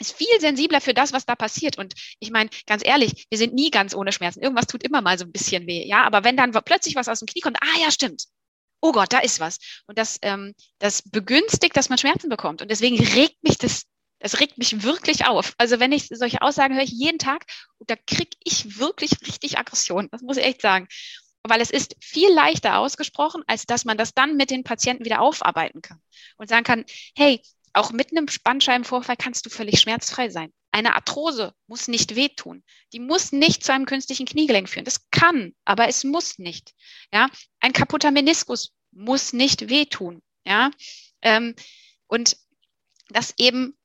[0.00, 1.78] Ist viel sensibler für das, was da passiert.
[1.78, 4.42] Und ich meine, ganz ehrlich, wir sind nie ganz ohne Schmerzen.
[4.42, 5.86] Irgendwas tut immer mal so ein bisschen weh.
[5.86, 8.24] Ja, aber wenn dann plötzlich was aus dem Knie kommt, ah ja, stimmt.
[8.80, 9.58] Oh Gott, da ist was.
[9.86, 12.60] Und das, ähm, das begünstigt, dass man Schmerzen bekommt.
[12.62, 13.84] Und deswegen regt mich das,
[14.18, 15.54] das regt mich wirklich auf.
[15.58, 17.46] Also wenn ich solche Aussagen höre ich jeden Tag,
[17.86, 20.08] da kriege ich wirklich richtig Aggression.
[20.10, 20.88] Das muss ich echt sagen.
[21.46, 25.20] weil es ist viel leichter ausgesprochen, als dass man das dann mit den Patienten wieder
[25.20, 26.00] aufarbeiten kann
[26.38, 26.84] und sagen kann,
[27.16, 27.40] hey,
[27.74, 30.52] auch mit einem Bandscheibenvorfall kannst du völlig schmerzfrei sein.
[30.70, 32.64] Eine Arthrose muss nicht wehtun.
[32.92, 34.84] Die muss nicht zu einem künstlichen Kniegelenk führen.
[34.84, 36.72] Das kann, aber es muss nicht.
[37.12, 37.28] Ja,
[37.60, 40.22] ein kaputter Meniskus muss nicht wehtun.
[40.46, 40.70] Ja,
[41.22, 41.54] ähm,
[42.06, 42.36] und
[43.08, 43.76] dass eben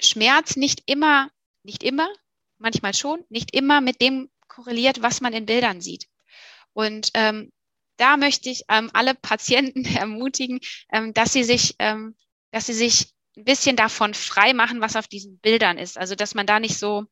[0.00, 1.30] Schmerz nicht immer,
[1.62, 2.08] nicht immer,
[2.58, 6.06] manchmal schon, nicht immer mit dem korreliert, was man in Bildern sieht.
[6.72, 7.52] Und ähm,
[7.96, 10.60] da möchte ich ähm, alle Patienten ermutigen,
[10.92, 12.16] ähm, dass sie sich, ähm,
[12.50, 15.98] dass sie sich ein bisschen davon frei machen, was auf diesen Bildern ist.
[15.98, 17.04] Also dass man da nicht so,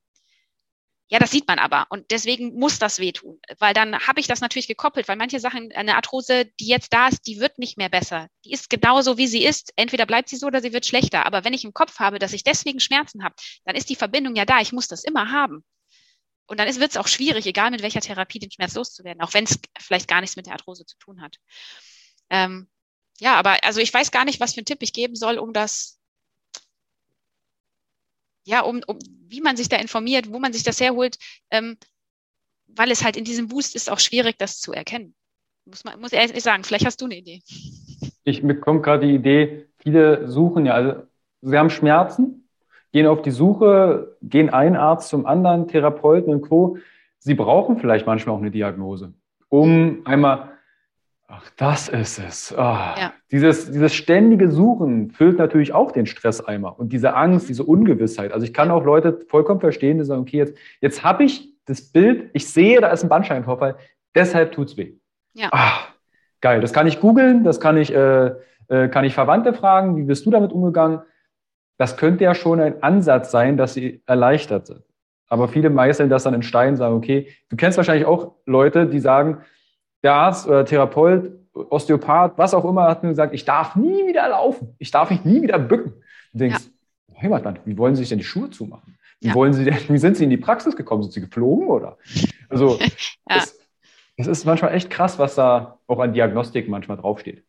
[1.08, 4.40] ja, das sieht man aber und deswegen muss das wehtun, weil dann habe ich das
[4.40, 7.90] natürlich gekoppelt, weil manche Sachen, eine Arthrose, die jetzt da ist, die wird nicht mehr
[7.90, 8.28] besser.
[8.44, 9.72] Die ist genauso, wie sie ist.
[9.76, 11.26] Entweder bleibt sie so oder sie wird schlechter.
[11.26, 14.36] Aber wenn ich im Kopf habe, dass ich deswegen Schmerzen habe, dann ist die Verbindung
[14.36, 14.60] ja da.
[14.60, 15.64] Ich muss das immer haben.
[16.46, 19.44] Und dann wird es auch schwierig, egal mit welcher Therapie, den Schmerz loszuwerden, auch wenn
[19.44, 21.36] es vielleicht gar nichts mit der Arthrose zu tun hat.
[22.30, 22.68] Ähm,
[23.20, 25.52] ja, aber also ich weiß gar nicht, was für einen Tipp ich geben soll, um
[25.52, 26.00] das
[28.44, 31.18] ja, um, um wie man sich da informiert, wo man sich das herholt,
[31.50, 31.76] ähm,
[32.66, 35.14] weil es halt in diesem Boost ist auch schwierig, das zu erkennen.
[35.64, 37.40] Muss man, muss ehrlich sagen, vielleicht hast du eine Idee.
[38.24, 41.02] Ich bekomme gerade die Idee, viele suchen ja, also
[41.40, 42.48] sie haben Schmerzen,
[42.92, 46.78] gehen auf die Suche, gehen ein Arzt zum anderen, Therapeuten und Co.
[47.18, 49.12] Sie brauchen vielleicht manchmal auch eine Diagnose,
[49.48, 50.51] um einmal
[51.34, 52.52] Ach, das ist es.
[52.52, 53.14] Oh, ja.
[53.30, 58.32] dieses, dieses ständige Suchen füllt natürlich auch den Stresseimer und diese Angst, diese Ungewissheit.
[58.32, 61.80] Also ich kann auch Leute vollkommen verstehen, die sagen, okay, jetzt, jetzt habe ich das
[61.90, 63.76] Bild, ich sehe, da ist ein Bandscheibenvorfall,
[64.14, 64.92] deshalb tut es weh.
[65.32, 65.48] Ja.
[65.52, 65.88] Ach,
[66.42, 68.32] geil, das kann ich googeln, das kann ich, äh,
[68.68, 71.00] äh, kann ich Verwandte fragen, wie bist du damit umgegangen?
[71.78, 74.82] Das könnte ja schon ein Ansatz sein, dass sie erleichtert sind.
[75.28, 79.00] Aber viele meißeln das dann in Stein, sagen, okay, du kennst wahrscheinlich auch Leute, die
[79.00, 79.38] sagen,
[80.02, 84.28] der Arzt oder Therapeut, Osteopath, was auch immer, hat mir gesagt, ich darf nie wieder
[84.28, 84.74] laufen.
[84.78, 85.92] Ich darf mich nie wieder bücken.
[86.32, 86.64] Du denkst,
[87.08, 87.22] ja.
[87.22, 88.98] Heimatland, wie wollen Sie sich denn die Schuhe zumachen?
[89.20, 89.34] Wie ja.
[89.34, 91.02] wollen Sie denn, wie sind Sie in die Praxis gekommen?
[91.02, 91.98] Sind Sie geflogen oder?
[92.48, 92.78] Also,
[93.28, 93.36] ja.
[93.36, 93.58] es,
[94.16, 97.44] es ist manchmal echt krass, was da auch an Diagnostik manchmal draufsteht.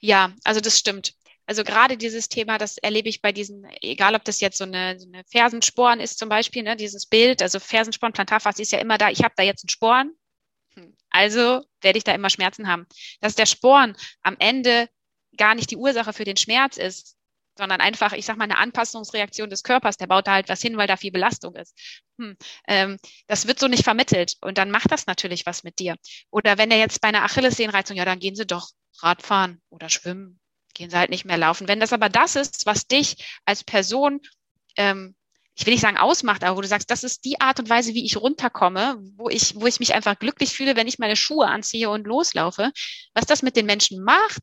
[0.00, 1.14] Ja, also das stimmt.
[1.46, 4.98] Also gerade dieses Thema, das erlebe ich bei diesen, egal ob das jetzt so eine,
[4.98, 8.96] so eine Fersensporn ist zum Beispiel, ne, dieses Bild, also Fersensporn, Plantarfaszie ist ja immer
[8.96, 10.12] da, ich habe da jetzt einen Sporn,
[11.10, 12.86] also werde ich da immer Schmerzen haben.
[13.20, 14.88] Dass der Sporn am Ende
[15.36, 17.16] gar nicht die Ursache für den Schmerz ist,
[17.56, 19.96] sondern einfach, ich sag mal, eine Anpassungsreaktion des Körpers.
[19.96, 21.76] Der baut da halt was hin, weil da viel Belastung ist.
[22.18, 22.36] Hm,
[22.68, 25.96] ähm, das wird so nicht vermittelt und dann macht das natürlich was mit dir.
[26.30, 28.70] Oder wenn er jetzt bei einer Achillessehnenreizung, ja, dann gehen Sie doch
[29.00, 30.40] Radfahren oder schwimmen,
[30.74, 31.68] gehen Sie halt nicht mehr laufen.
[31.68, 34.20] Wenn das aber das ist, was dich als Person
[34.76, 35.14] ähm,
[35.56, 37.94] ich will nicht sagen ausmacht, aber wo du sagst, das ist die Art und Weise,
[37.94, 41.46] wie ich runterkomme, wo ich, wo ich mich einfach glücklich fühle, wenn ich meine Schuhe
[41.46, 42.72] anziehe und loslaufe.
[43.12, 44.42] Was das mit den Menschen macht,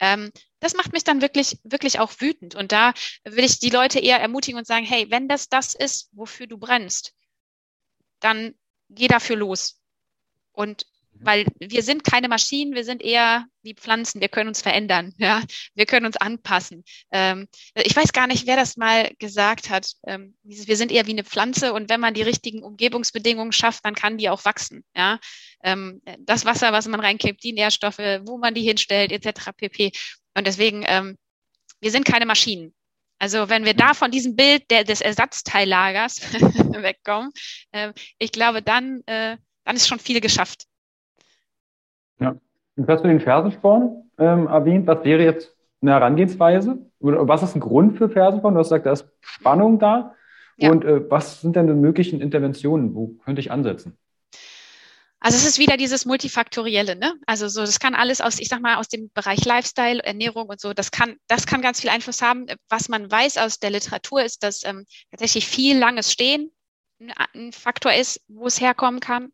[0.00, 2.56] ähm, das macht mich dann wirklich, wirklich auch wütend.
[2.56, 2.92] Und da
[3.24, 6.58] will ich die Leute eher ermutigen und sagen, hey, wenn das das ist, wofür du
[6.58, 7.14] brennst,
[8.18, 8.54] dann
[8.88, 9.80] geh dafür los.
[10.50, 10.86] Und
[11.24, 15.42] weil wir sind keine Maschinen, wir sind eher wie Pflanzen, wir können uns verändern, ja,
[15.74, 16.84] wir können uns anpassen.
[17.10, 19.92] Ähm, ich weiß gar nicht, wer das mal gesagt hat.
[20.06, 23.94] Ähm, wir sind eher wie eine Pflanze und wenn man die richtigen Umgebungsbedingungen schafft, dann
[23.94, 25.18] kann die auch wachsen, ja.
[25.64, 29.50] Ähm, das Wasser, was man reinkippt, die Nährstoffe, wo man die hinstellt, etc.
[29.56, 29.92] pp.
[30.34, 31.16] Und deswegen, ähm,
[31.80, 32.74] wir sind keine Maschinen.
[33.22, 37.30] Also wenn wir da von diesem Bild der, des Ersatzteillagers wegkommen,
[37.70, 40.64] äh, ich glaube, dann, äh, dann ist schon viel geschafft.
[42.22, 42.36] Ja.
[42.76, 44.86] Jetzt hast du den Fersensporn ähm, erwähnt.
[44.86, 46.78] Was wäre jetzt eine Herangehensweise?
[47.00, 48.54] Oder was ist ein Grund für Fersensporn?
[48.54, 50.14] Du hast gesagt, da ist Spannung da.
[50.56, 50.70] Ja.
[50.70, 52.94] Und äh, was sind denn die möglichen Interventionen?
[52.94, 53.98] Wo könnte ich ansetzen?
[55.24, 57.14] Also es ist wieder dieses Multifaktorielle, ne?
[57.26, 60.60] Also so, das kann alles aus, ich sag mal, aus dem Bereich Lifestyle, Ernährung und
[60.60, 62.46] so, das kann, das kann ganz viel Einfluss haben.
[62.68, 66.50] Was man weiß aus der Literatur ist, dass ähm, tatsächlich viel langes Stehen
[66.98, 69.30] ein, ein Faktor ist, wo es herkommen kann.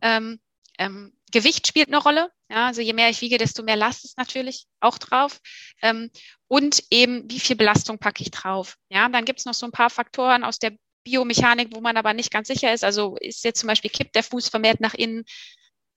[0.00, 0.40] Ähm,
[0.78, 2.30] ähm, Gewicht spielt eine Rolle.
[2.48, 5.40] Ja, also je mehr ich wiege, desto mehr Last ist natürlich auch drauf.
[5.82, 6.10] Ähm,
[6.48, 8.76] und eben, wie viel Belastung packe ich drauf?
[8.88, 10.72] Ja, dann gibt es noch so ein paar Faktoren aus der
[11.04, 12.84] Biomechanik, wo man aber nicht ganz sicher ist.
[12.84, 15.24] Also ist jetzt zum Beispiel kippt der Fuß vermehrt nach innen,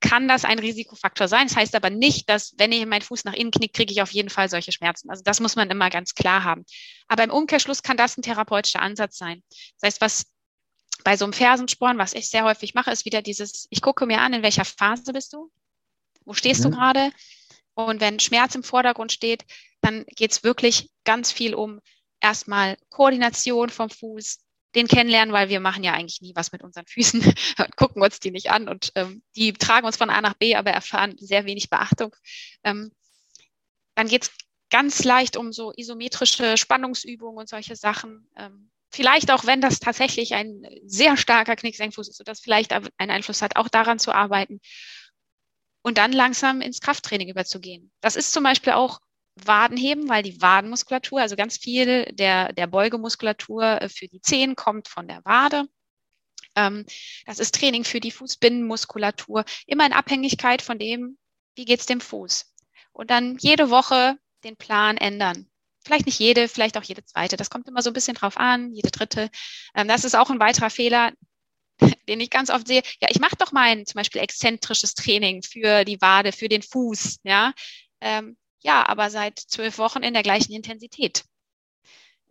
[0.02, 1.48] kann das ein Risikofaktor sein.
[1.48, 4.12] Das heißt aber nicht, dass wenn ich meinen Fuß nach innen knicke, kriege ich auf
[4.12, 5.10] jeden Fall solche Schmerzen.
[5.10, 6.64] Also das muss man immer ganz klar haben.
[7.08, 9.44] Aber im Umkehrschluss kann das ein therapeutischer Ansatz sein.
[9.80, 10.26] Das heißt, was
[11.04, 14.22] bei so einem Fersensporn, was ich sehr häufig mache, ist wieder dieses, ich gucke mir
[14.22, 15.52] an, in welcher Phase bist du?
[16.26, 16.72] Wo stehst mhm.
[16.72, 17.12] du gerade?
[17.74, 19.46] Und wenn Schmerz im Vordergrund steht,
[19.82, 21.80] dann geht es wirklich ganz viel um
[22.20, 24.40] erstmal Koordination vom Fuß,
[24.76, 27.22] den kennenlernen, weil wir machen ja eigentlich nie was mit unseren Füßen
[27.58, 30.56] und gucken uns die nicht an und ähm, die tragen uns von A nach B,
[30.56, 32.16] aber erfahren sehr wenig Beachtung.
[32.64, 32.92] Ähm,
[33.96, 34.32] dann geht's
[34.70, 38.30] ganz leicht um so isometrische Spannungsübungen und solche Sachen.
[38.36, 43.42] Ähm, vielleicht auch, wenn das tatsächlich ein sehr starker Knicksenkfuß ist, sodass vielleicht einen Einfluss
[43.42, 44.60] hat, auch daran zu arbeiten.
[45.82, 47.92] Und dann langsam ins Krafttraining überzugehen.
[48.02, 49.00] Das ist zum Beispiel auch
[49.36, 54.88] Wadenheben, weil die Wadenmuskulatur, also ganz viel der, der Beugemuskulatur äh, für die Zehen kommt
[54.88, 55.68] von der Wade.
[56.56, 56.86] Ähm,
[57.26, 61.18] das ist Training für die Fußbinnenmuskulatur, immer in Abhängigkeit von dem,
[61.56, 62.54] wie geht's dem Fuß.
[62.92, 65.49] Und dann jede Woche den Plan ändern.
[65.90, 67.36] Vielleicht nicht jede, vielleicht auch jede zweite.
[67.36, 69.32] Das kommt immer so ein bisschen drauf an, jede dritte.
[69.74, 71.14] Ähm, das ist auch ein weiterer Fehler,
[72.08, 72.84] den ich ganz oft sehe.
[73.02, 76.62] Ja, ich mache doch mal ein zum Beispiel exzentrisches Training für die Wade, für den
[76.62, 77.22] Fuß.
[77.24, 77.54] Ja,
[78.02, 81.24] ähm, ja, aber seit zwölf Wochen in der gleichen Intensität.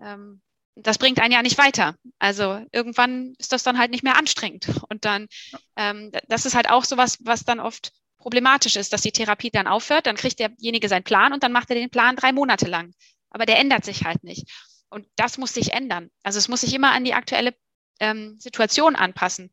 [0.01, 0.41] Ähm,
[0.77, 1.97] das bringt einen ja nicht weiter.
[2.21, 4.71] Also irgendwann ist das dann halt nicht mehr anstrengend.
[4.89, 5.27] Und dann,
[5.75, 10.07] das ist halt auch sowas, was dann oft problematisch ist, dass die Therapie dann aufhört,
[10.07, 12.93] dann kriegt derjenige seinen Plan und dann macht er den Plan drei Monate lang.
[13.39, 14.51] Aber der ändert sich halt nicht.
[14.91, 16.11] Und das muss sich ändern.
[16.25, 17.55] Also es muss sich immer an die aktuelle
[18.01, 19.53] ähm, Situation anpassen.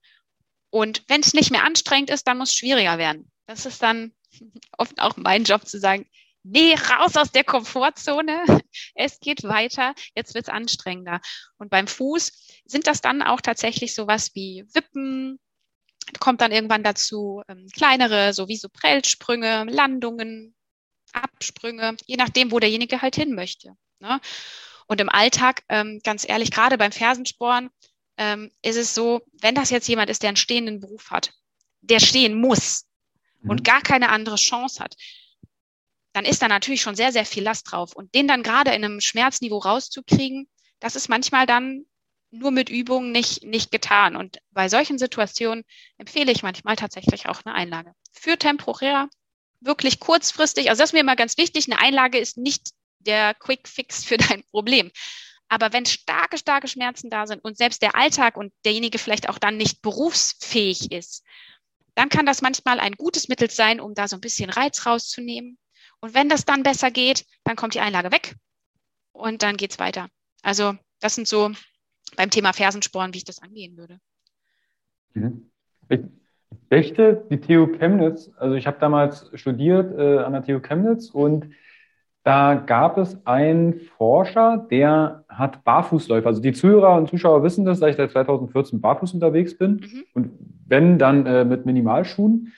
[0.72, 3.32] Und wenn es nicht mehr anstrengend ist, dann muss es schwieriger werden.
[3.46, 4.12] Das ist dann
[4.78, 6.10] oft auch mein Job zu sagen,
[6.42, 8.44] nee, raus aus der Komfortzone.
[8.96, 9.94] Es geht weiter.
[10.16, 11.22] Jetzt wird es anstrengender.
[11.58, 15.40] Und beim Fuß sind das dann auch tatsächlich sowas wie Wippen,
[16.20, 20.55] kommt dann irgendwann dazu ähm, kleinere, so wie so Prellsprünge, Landungen,
[21.16, 23.76] Absprünge, je nachdem, wo derjenige halt hin möchte.
[24.00, 24.20] Ne?
[24.88, 27.70] Und im Alltag, ähm, ganz ehrlich, gerade beim Fersensporn,
[28.18, 31.34] ähm, ist es so, wenn das jetzt jemand ist, der einen stehenden Beruf hat,
[31.82, 32.86] der stehen muss
[33.42, 33.52] mhm.
[33.52, 34.96] und gar keine andere Chance hat,
[36.14, 37.94] dann ist da natürlich schon sehr, sehr viel Last drauf.
[37.94, 40.48] Und den dann gerade in einem Schmerzniveau rauszukriegen,
[40.80, 41.86] das ist manchmal dann
[42.32, 44.16] nur mit Übungen nicht, nicht getan.
[44.16, 45.64] Und bei solchen Situationen
[45.98, 47.94] empfehle ich manchmal tatsächlich auch eine Einlage.
[48.14, 49.10] Für temporär,
[49.66, 50.70] wirklich kurzfristig.
[50.70, 51.66] Also das ist mir immer ganz wichtig.
[51.66, 54.92] Eine Einlage ist nicht der Quick Fix für dein Problem.
[55.48, 59.38] Aber wenn starke, starke Schmerzen da sind und selbst der Alltag und derjenige vielleicht auch
[59.38, 61.24] dann nicht berufsfähig ist,
[61.94, 65.58] dann kann das manchmal ein gutes Mittel sein, um da so ein bisschen Reiz rauszunehmen.
[66.02, 68.36] Und wenn das dann besser geht, dann kommt die Einlage weg
[69.12, 70.10] und dann geht's weiter.
[70.42, 71.52] Also das sind so
[72.16, 74.00] beim Thema Fersensporn, wie ich das angehen würde.
[75.14, 75.52] Mhm.
[76.72, 81.50] Dächte, die TU Chemnitz, also ich habe damals studiert äh, an der TU Chemnitz und
[82.24, 86.26] da gab es einen Forscher, der hat Barfußläufer.
[86.26, 90.04] Also die Zuhörer und Zuschauer wissen das, dass ich seit 2014 barfuß unterwegs bin mhm.
[90.16, 90.32] und
[90.68, 92.52] wenn dann äh, mit Minimalschuhen.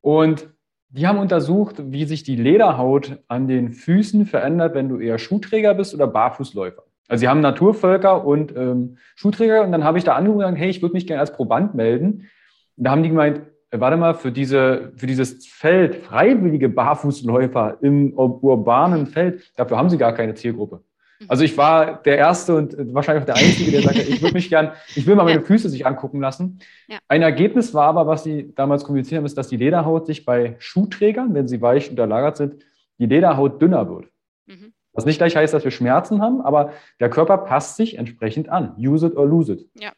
[0.00, 0.48] Und
[0.90, 5.74] die haben untersucht, wie sich die Lederhaut an den Füßen verändert, wenn du eher Schuhträger
[5.74, 6.84] bist oder Barfußläufer.
[7.08, 10.70] Also sie haben Naturvölker und ähm, Schuhträger und dann habe ich da angerufen gesagt, hey,
[10.70, 12.28] ich würde mich gerne als Proband melden.
[12.76, 18.12] Da haben die gemeint, äh, warte mal, für, diese, für dieses Feld, freiwillige Barfußläufer im
[18.14, 20.82] urbanen Feld, dafür haben sie gar keine Zielgruppe.
[21.20, 21.26] Mhm.
[21.28, 24.34] Also ich war der Erste und äh, wahrscheinlich auch der Einzige, der sagte, ich würde
[24.34, 26.58] mich gern, ich will mal meine Füße sich angucken lassen.
[26.88, 26.98] Ja.
[27.08, 30.56] Ein Ergebnis war aber, was sie damals kommuniziert haben, ist, dass die Lederhaut sich bei
[30.58, 32.64] Schuhträgern, wenn sie weich unterlagert sind,
[32.98, 34.06] die Lederhaut dünner wird.
[34.46, 34.72] Mhm.
[34.92, 38.74] Was nicht gleich heißt, dass wir Schmerzen haben, aber der Körper passt sich entsprechend an.
[38.78, 39.66] Use it or lose it.
[39.74, 39.92] Ja.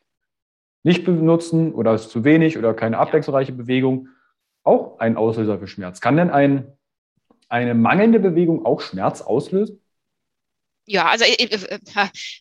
[0.84, 4.08] Nicht benutzen oder ist zu wenig oder keine abwechslungsreiche Bewegung.
[4.62, 6.00] Auch ein Auslöser für Schmerz.
[6.00, 6.72] Kann denn ein,
[7.48, 9.80] eine mangelnde Bewegung auch Schmerz auslösen?
[10.86, 11.66] Ja, also ich, ich,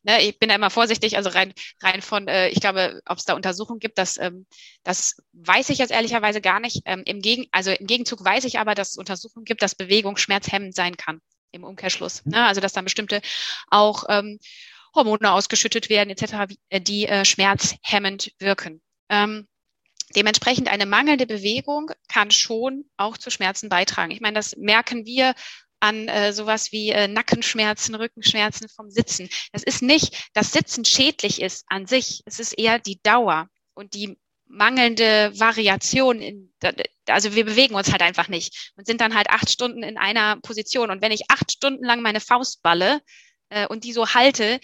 [0.04, 3.24] ne, ich bin da immer vorsichtig, also rein, rein von, äh, ich glaube, ob es
[3.24, 4.46] da Untersuchungen gibt, das, ähm,
[4.84, 6.82] das weiß ich jetzt ehrlicherweise gar nicht.
[6.86, 10.18] Ähm, im Gegen, also im Gegenzug weiß ich aber, dass es Untersuchungen gibt, dass Bewegung
[10.18, 11.22] schmerzhemmend sein kann
[11.52, 12.26] im Umkehrschluss.
[12.26, 12.46] Ne?
[12.46, 13.22] Also dass dann bestimmte
[13.70, 14.39] auch ähm,
[14.94, 18.82] Hormone ausgeschüttet werden etc., äh, die äh, schmerzhemmend wirken.
[19.10, 19.48] Ähm,
[20.16, 24.12] dementsprechend eine mangelnde Bewegung kann schon auch zu Schmerzen beitragen.
[24.12, 25.34] Ich meine, das merken wir
[25.80, 29.30] an äh, sowas wie äh, Nackenschmerzen, Rückenschmerzen vom Sitzen.
[29.52, 32.22] Das ist nicht, dass Sitzen schädlich ist an sich.
[32.26, 36.54] Es ist eher die Dauer und die mangelnde Variation in,
[37.08, 40.38] also wir bewegen uns halt einfach nicht und sind dann halt acht Stunden in einer
[40.38, 40.89] Position.
[40.89, 43.02] Und wenn ich acht Stunden lang meine Faust balle
[43.50, 44.60] äh, und die so halte,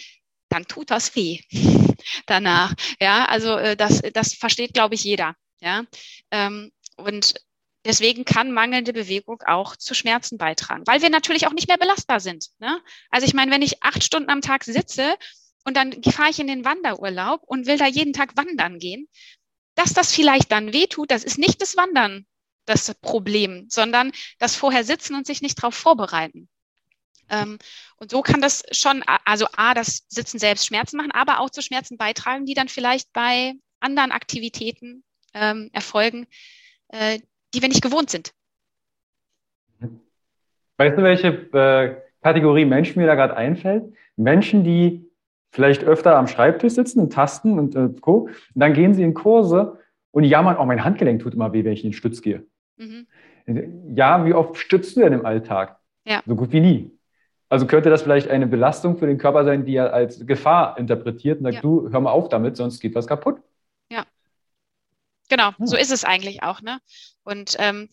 [0.50, 1.39] dann tut das weh
[2.26, 2.74] danach.
[3.00, 5.36] Ja, also äh, das, das versteht, glaube ich, jeder.
[5.62, 5.84] Ja,
[6.32, 7.36] ähm, und
[7.86, 12.20] deswegen kann mangelnde Bewegung auch zu Schmerzen beitragen, weil wir natürlich auch nicht mehr belastbar
[12.20, 12.47] sind.
[12.60, 12.82] Ne?
[13.10, 15.16] Also ich meine, wenn ich acht Stunden am Tag sitze
[15.66, 19.08] und dann fahre ich in den Wanderurlaub und will da jeden Tag wandern gehen,
[19.76, 22.26] dass das vielleicht dann wehtut, das ist nicht das Wandern
[22.66, 26.47] das Problem, sondern das vorher sitzen und sich nicht darauf vorbereiten.
[27.30, 27.60] Ähm,
[27.98, 31.62] und so kann das schon, also A, das Sitzen selbst Schmerzen machen, aber auch zu
[31.62, 35.04] Schmerzen beitragen, die dann vielleicht bei anderen Aktivitäten
[35.34, 36.28] ähm, erfolgen,
[36.90, 37.20] äh,
[37.54, 38.34] die wir nicht gewohnt sind.
[40.78, 43.94] Weißt du, welche äh, Kategorie Mensch mir da gerade einfällt?
[44.16, 45.06] Menschen, die
[45.52, 48.22] vielleicht öfter am Schreibtisch sitzen und tasten und äh, Co.
[48.24, 49.80] Und dann gehen sie in Kurse
[50.12, 52.46] und jammern, oh, mein Handgelenk tut immer weh, wenn ich in den Stütz gehe.
[52.78, 53.08] Mhm.
[53.96, 55.80] Ja, wie oft stützt du denn im Alltag?
[56.06, 56.22] Ja.
[56.26, 56.92] So gut wie nie.
[57.50, 61.39] Also könnte das vielleicht eine Belastung für den Körper sein, die er als Gefahr interpretiert
[61.39, 61.62] und sagt, ja.
[61.62, 63.41] du, hör mal auf damit, sonst geht was kaputt.
[63.91, 64.06] Ja.
[65.30, 65.66] Genau, hm.
[65.66, 66.62] so ist es eigentlich auch.
[66.62, 66.80] Ne?
[67.24, 67.89] Und ähm,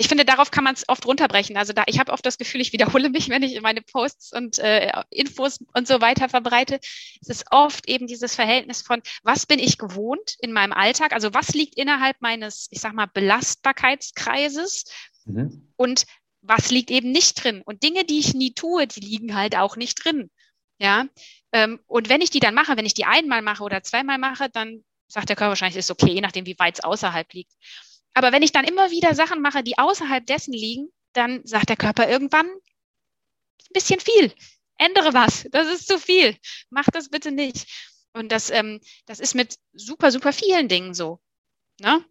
[0.00, 1.56] ich finde, darauf kann man es oft runterbrechen.
[1.56, 4.58] Also da, ich habe oft das Gefühl, ich wiederhole mich, wenn ich meine Posts und
[4.58, 6.78] äh, Infos und so weiter verbreite.
[7.20, 11.12] Es ist oft eben dieses Verhältnis von, was bin ich gewohnt in meinem Alltag?
[11.12, 14.84] Also was liegt innerhalb meines, ich sag mal, Belastbarkeitskreises?
[15.26, 15.68] Mhm.
[15.76, 16.06] Und
[16.48, 17.62] was liegt eben nicht drin?
[17.64, 20.30] Und Dinge, die ich nie tue, die liegen halt auch nicht drin.
[20.78, 21.06] Ja.
[21.52, 24.48] Ähm, und wenn ich die dann mache, wenn ich die einmal mache oder zweimal mache,
[24.48, 27.52] dann sagt der Körper wahrscheinlich, ist okay, je nachdem, wie weit es außerhalb liegt.
[28.14, 31.76] Aber wenn ich dann immer wieder Sachen mache, die außerhalb dessen liegen, dann sagt der
[31.76, 34.32] Körper irgendwann, ein bisschen viel.
[34.78, 35.46] Ändere was.
[35.50, 36.36] Das ist zu viel.
[36.70, 37.66] Mach das bitte nicht.
[38.14, 41.20] Und das, ähm, das ist mit super, super vielen Dingen so.
[41.80, 42.04] Ne?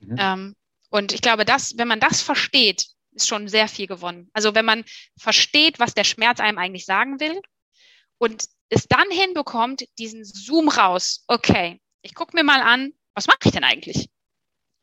[0.00, 0.16] Mhm.
[0.18, 0.56] Ähm,
[0.90, 4.30] und ich glaube, dass, wenn man das versteht, ist schon sehr viel gewonnen.
[4.32, 4.84] Also wenn man
[5.16, 7.40] versteht, was der Schmerz einem eigentlich sagen will
[8.18, 11.24] und es dann hinbekommt, diesen Zoom raus.
[11.28, 14.08] Okay, ich gucke mir mal an, was mache ich denn eigentlich?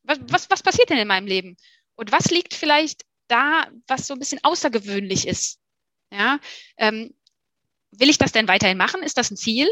[0.04, 1.58] Was, was, was passiert denn in meinem Leben?
[1.96, 5.60] Und was liegt vielleicht da, was so ein bisschen außergewöhnlich ist?
[6.12, 6.40] Ja,
[6.78, 7.14] ähm,
[7.92, 9.04] will ich das denn weiterhin machen?
[9.04, 9.70] Ist das ein Ziel?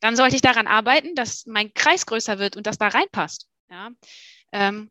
[0.00, 3.48] Dann sollte ich daran arbeiten, dass mein Kreis größer wird und das da reinpasst.
[3.68, 3.90] Ja,
[4.52, 4.90] ähm,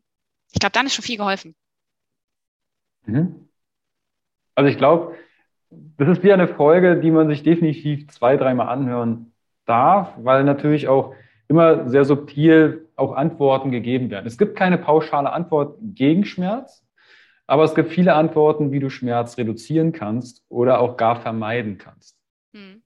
[0.52, 1.56] ich glaube, dann ist schon viel geholfen.
[3.06, 3.48] Mhm.
[4.54, 5.14] Also ich glaube,
[5.70, 9.32] das ist wieder eine Folge, die man sich definitiv zwei, dreimal anhören
[9.64, 11.14] darf, weil natürlich auch
[11.48, 14.26] immer sehr subtil auch Antworten gegeben werden.
[14.26, 16.84] Es gibt keine pauschale Antwort gegen Schmerz,
[17.46, 22.16] aber es gibt viele Antworten, wie du Schmerz reduzieren kannst oder auch gar vermeiden kannst.
[22.54, 22.82] Hm.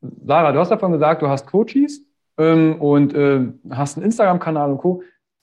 [0.00, 2.04] Sarah, du hast davon gesagt, du hast Coaches
[2.38, 5.02] ähm, und äh, hast einen Instagram-Kanal und Co.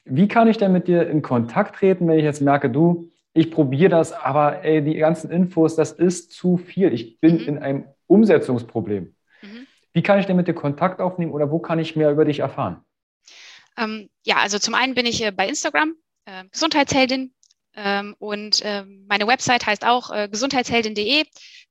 [0.10, 3.52] Wie kann ich denn mit dir in Kontakt treten, wenn ich jetzt merke, du, ich
[3.52, 6.94] probiere das, aber ey, die ganzen Infos, das ist zu viel.
[6.94, 7.48] Ich bin mhm.
[7.48, 9.14] in einem Umsetzungsproblem.
[9.98, 12.38] Wie kann ich denn mit dir Kontakt aufnehmen oder wo kann ich mehr über dich
[12.38, 12.86] erfahren?
[13.78, 15.96] Ähm, ja, also zum einen bin ich äh, bei Instagram,
[16.26, 17.34] äh, Gesundheitsheldin.
[17.76, 21.26] Ähm, und äh, meine Website heißt auch äh, gesundheitsheldin.de.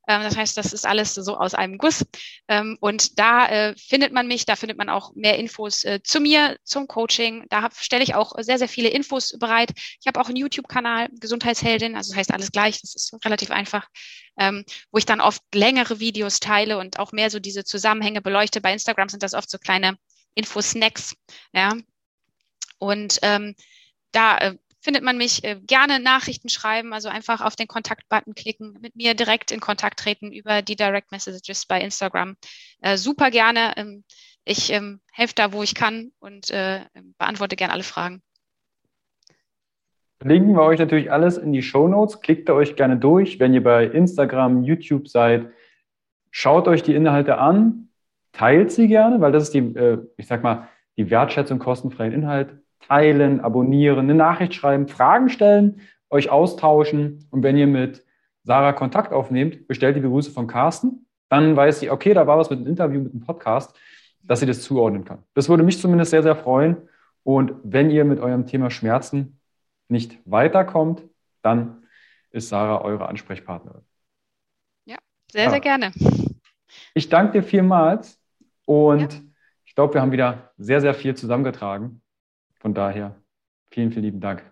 [0.06, 2.04] Ähm, das heißt, das ist alles so aus einem Guss.
[2.48, 6.20] Ähm, und da äh, findet man mich, da findet man auch mehr Infos äh, zu
[6.20, 7.46] mir, zum Coaching.
[7.48, 9.72] Da stelle ich auch sehr, sehr viele Infos bereit.
[10.00, 13.88] Ich habe auch einen YouTube-Kanal, Gesundheitsheldin, also das heißt alles gleich, das ist relativ einfach,
[14.38, 18.60] ähm, wo ich dann oft längere Videos teile und auch mehr so diese Zusammenhänge beleuchte.
[18.60, 19.96] Bei Instagram sind das oft so kleine
[20.34, 21.14] Infosnacks,
[21.52, 21.76] ja.
[22.78, 23.54] Und ähm,
[24.12, 24.56] da äh,
[24.86, 29.14] findet man mich äh, gerne Nachrichten schreiben, also einfach auf den Kontaktbutton klicken, mit mir
[29.14, 32.36] direkt in Kontakt treten über die Direct Messages bei Instagram.
[32.80, 33.72] Äh, super gerne.
[33.76, 34.04] Ähm,
[34.44, 36.82] ich ähm, helfe da, wo ich kann und äh,
[37.18, 38.22] beantworte gerne alle Fragen.
[40.20, 42.20] Verlinken wir euch natürlich alles in die Show Notes.
[42.20, 43.40] Klickt euch gerne durch.
[43.40, 45.50] Wenn ihr bei Instagram, YouTube seid,
[46.30, 47.88] schaut euch die Inhalte an,
[48.30, 53.40] teilt sie gerne, weil das ist die, ich sag mal, die Wertschätzung kostenfreien Inhalt teilen,
[53.40, 57.26] abonnieren, eine Nachricht schreiben, Fragen stellen, euch austauschen.
[57.30, 58.04] Und wenn ihr mit
[58.44, 61.06] Sarah Kontakt aufnehmt, bestellt die Grüße von Carsten.
[61.28, 63.76] Dann weiß sie, okay, da war was mit einem Interview, mit einem Podcast,
[64.22, 65.24] dass sie das zuordnen kann.
[65.34, 66.76] Das würde mich zumindest sehr, sehr freuen.
[67.24, 69.40] Und wenn ihr mit eurem Thema Schmerzen
[69.88, 71.02] nicht weiterkommt,
[71.42, 71.82] dann
[72.30, 73.82] ist Sarah eure Ansprechpartnerin.
[74.84, 74.96] Ja,
[75.32, 75.92] sehr, sehr gerne.
[76.94, 78.20] Ich danke dir vielmals
[78.64, 79.20] und ja.
[79.64, 82.02] ich glaube, wir haben wieder sehr, sehr viel zusammengetragen.
[82.66, 83.14] Von daher,
[83.70, 84.42] vielen, vielen lieben Dank.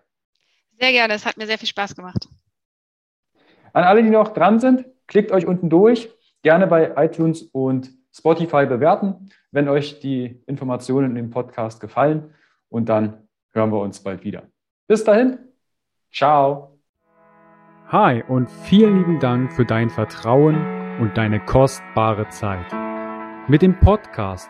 [0.79, 2.29] Sehr gerne, es hat mir sehr viel Spaß gemacht.
[3.73, 6.09] An alle, die noch dran sind, klickt euch unten durch,
[6.41, 12.33] gerne bei iTunes und Spotify bewerten, wenn euch die Informationen in dem Podcast gefallen.
[12.69, 14.43] Und dann hören wir uns bald wieder.
[14.87, 15.37] Bis dahin,
[16.13, 16.79] ciao.
[17.89, 20.55] Hi und vielen lieben Dank für dein Vertrauen
[21.01, 22.71] und deine kostbare Zeit.
[23.49, 24.49] Mit dem Podcast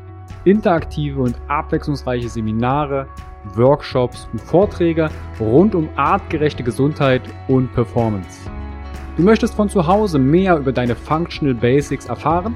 [0.45, 3.07] interaktive und abwechslungsreiche Seminare,
[3.55, 8.49] Workshops und Vorträge rund um artgerechte Gesundheit und Performance.
[9.17, 12.55] Du möchtest von zu Hause mehr über deine Functional Basics erfahren?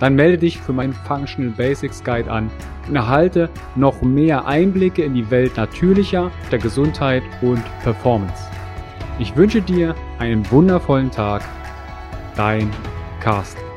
[0.00, 2.50] Dann melde dich für meinen Functional Basics Guide an
[2.88, 8.48] und erhalte noch mehr Einblicke in die Welt natürlicher, der Gesundheit und Performance.
[9.18, 11.42] Ich wünsche dir einen wundervollen Tag.
[12.34, 12.70] Dein
[13.20, 13.71] Carsten.